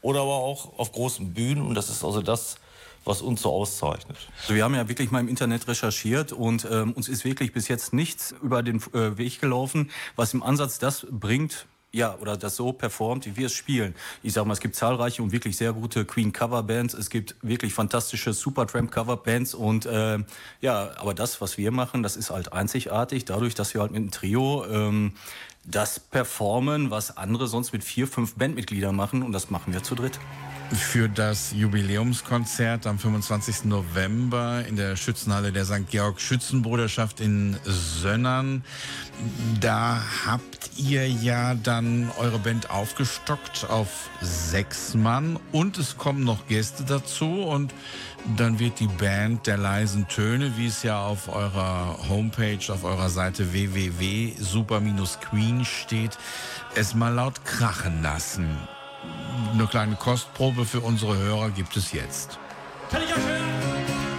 oder 0.00 0.20
aber 0.20 0.34
auch 0.34 0.78
auf 0.78 0.92
großen 0.92 1.34
Bühnen. 1.34 1.62
Und 1.62 1.74
das 1.74 1.88
ist 1.88 2.04
also 2.04 2.22
das, 2.22 2.56
was 3.04 3.22
uns 3.22 3.42
so 3.42 3.50
auszeichnet. 3.50 4.16
Also 4.42 4.54
wir 4.54 4.64
haben 4.64 4.74
ja 4.74 4.88
wirklich 4.88 5.10
mal 5.10 5.20
im 5.20 5.28
Internet 5.28 5.66
recherchiert 5.68 6.32
und 6.32 6.66
ähm, 6.70 6.92
uns 6.92 7.08
ist 7.08 7.24
wirklich 7.24 7.52
bis 7.52 7.68
jetzt 7.68 7.92
nichts 7.92 8.34
über 8.42 8.62
den 8.62 8.76
äh, 8.92 9.16
Weg 9.18 9.40
gelaufen, 9.40 9.90
was 10.16 10.34
im 10.34 10.42
Ansatz 10.42 10.78
das 10.78 11.06
bringt, 11.10 11.66
ja, 11.92 12.16
oder 12.20 12.36
das 12.36 12.56
so 12.56 12.72
performt, 12.72 13.26
wie 13.26 13.36
wir 13.36 13.46
es 13.46 13.52
spielen. 13.52 13.94
Ich 14.22 14.32
sag 14.32 14.46
mal, 14.46 14.54
es 14.54 14.60
gibt 14.60 14.74
zahlreiche 14.74 15.22
und 15.22 15.30
wirklich 15.30 15.56
sehr 15.58 15.74
gute 15.74 16.06
Queen 16.06 16.32
Cover 16.32 16.62
Bands. 16.62 16.94
Es 16.94 17.10
gibt 17.10 17.36
wirklich 17.42 17.74
fantastische 17.74 18.32
Supertramp 18.32 18.90
Cover 18.90 19.18
Bands 19.18 19.52
und 19.54 19.84
äh, 19.84 20.18
ja, 20.62 20.90
aber 20.96 21.12
das, 21.12 21.40
was 21.42 21.58
wir 21.58 21.70
machen, 21.70 22.02
das 22.02 22.16
ist 22.16 22.30
halt 22.30 22.52
einzigartig, 22.52 23.26
dadurch, 23.26 23.54
dass 23.54 23.74
wir 23.74 23.82
halt 23.82 23.92
mit 23.92 24.00
einem 24.00 24.10
Trio 24.10 24.64
ähm, 24.66 25.12
das 25.64 26.00
performen, 26.00 26.90
was 26.90 27.16
andere 27.16 27.46
sonst 27.46 27.72
mit 27.72 27.84
vier, 27.84 28.08
fünf 28.08 28.36
Bandmitgliedern 28.36 28.96
machen 28.96 29.22
und 29.22 29.32
das 29.32 29.50
machen 29.50 29.72
wir 29.72 29.82
zu 29.82 29.94
dritt 29.94 30.18
für 30.74 31.08
das 31.08 31.52
Jubiläumskonzert 31.52 32.86
am 32.86 32.98
25. 32.98 33.64
November 33.64 34.64
in 34.66 34.76
der 34.76 34.96
Schützenhalle 34.96 35.52
der 35.52 35.64
St. 35.64 35.88
Georg 35.90 36.20
Schützenbruderschaft 36.20 37.20
in 37.20 37.56
Sönnern. 37.64 38.62
Da 39.60 40.02
habt 40.26 40.70
ihr 40.76 41.08
ja 41.08 41.54
dann 41.54 42.10
eure 42.18 42.38
Band 42.38 42.70
aufgestockt 42.70 43.66
auf 43.68 44.10
sechs 44.20 44.94
Mann 44.94 45.38
und 45.52 45.78
es 45.78 45.96
kommen 45.96 46.24
noch 46.24 46.46
Gäste 46.46 46.84
dazu 46.84 47.26
und 47.26 47.72
dann 48.36 48.58
wird 48.58 48.80
die 48.80 48.86
Band 48.86 49.46
der 49.46 49.58
leisen 49.58 50.08
Töne, 50.08 50.56
wie 50.56 50.66
es 50.66 50.82
ja 50.82 51.04
auf 51.04 51.28
eurer 51.28 51.98
Homepage, 52.08 52.72
auf 52.72 52.84
eurer 52.84 53.10
Seite 53.10 53.52
www.super-queen 53.52 55.64
steht, 55.64 56.18
es 56.74 56.94
mal 56.94 57.12
laut 57.12 57.44
krachen 57.44 58.02
lassen 58.02 58.56
eine 59.52 59.66
kleine 59.66 59.96
Kostprobe 59.96 60.64
für 60.64 60.80
unsere 60.80 61.16
Hörer 61.16 61.50
gibt 61.50 61.76
es 61.76 61.92
jetzt. 61.92 62.38
Kann 62.90 63.02
ich 63.02 63.10
ja 63.10 63.16
schön. 63.16 64.11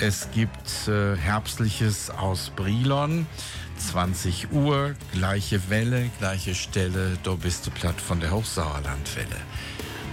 Es 0.00 0.28
gibt 0.32 0.88
äh, 0.88 1.16
Herbstliches 1.16 2.10
aus 2.10 2.50
Brilon. 2.56 3.26
20 3.78 4.52
Uhr, 4.52 4.94
gleiche 5.12 5.68
Welle, 5.68 6.10
gleiche 6.18 6.54
Stelle. 6.54 7.18
Du 7.22 7.36
bist 7.36 7.72
platt 7.74 8.00
von 8.00 8.20
der 8.20 8.30
Hochsauerlandwelle. 8.30 9.36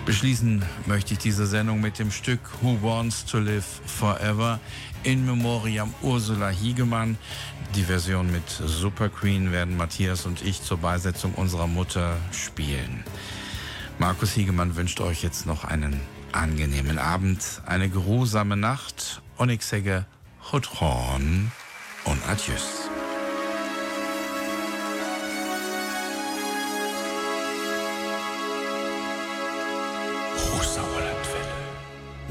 Beschließen 0.06 0.66
möchte 0.88 1.14
ich 1.14 1.20
diese 1.20 1.46
Sendung 1.46 1.80
mit 1.80 2.00
dem 2.00 2.12
Stück 2.12 2.40
Who 2.62 2.82
Wants 2.82 3.26
to 3.26 3.38
Live 3.38 3.82
Forever 3.86 4.60
in 5.04 5.26
Memoriam 5.26 5.94
Ursula 6.02 6.50
Hiegemann. 6.50 7.18
Die 7.76 7.84
Version 7.84 8.32
mit 8.32 8.50
Super 8.50 9.10
Queen 9.10 9.52
werden 9.52 9.78
Matthias 9.78 10.26
und 10.26 10.42
ich 10.44 10.64
zur 10.64 10.78
Beisetzung 10.78 11.34
unserer 11.36 11.68
Mutter 11.68 12.18
spielen. 12.32 13.04
Markus 14.00 14.32
Hiegemann 14.34 14.76
wünscht 14.76 15.00
euch 15.00 15.22
jetzt 15.22 15.46
noch 15.46 15.64
einen 15.64 16.02
angenehmen 16.34 16.98
Abend, 17.00 17.62
eine 17.66 17.90
geruhsame 17.90 18.58
Nacht 18.58 19.22
und 19.38 19.50
ich 19.50 19.66
sage 19.66 20.06
Hotron 20.52 21.52
und 22.06 22.30
Adieus. 22.30 22.90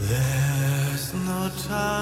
There's 0.09 1.13
no 1.13 1.51
time 1.69 2.00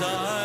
side 0.00 0.43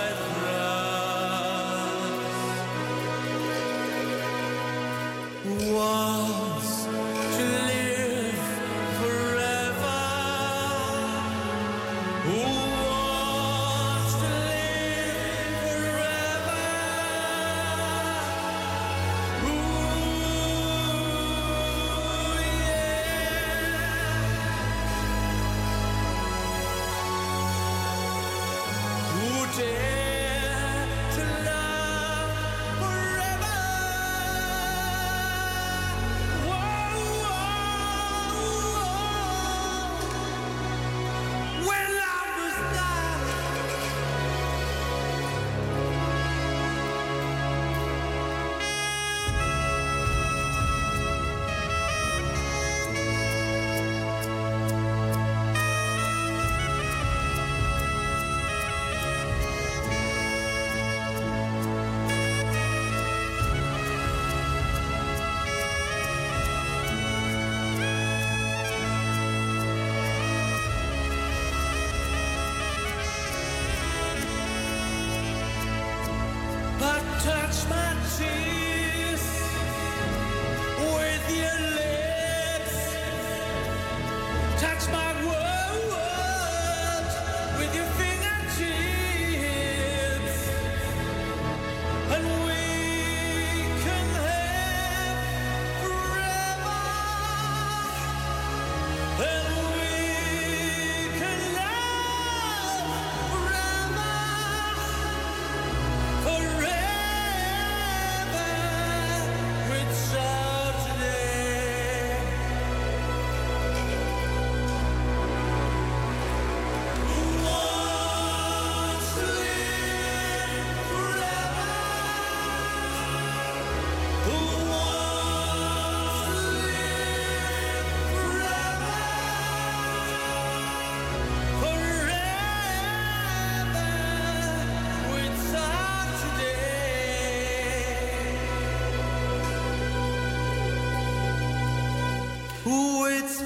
Touch 84.60 84.90
my 84.92 85.09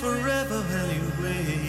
forever 0.03 0.65
anyway. 0.83 1.62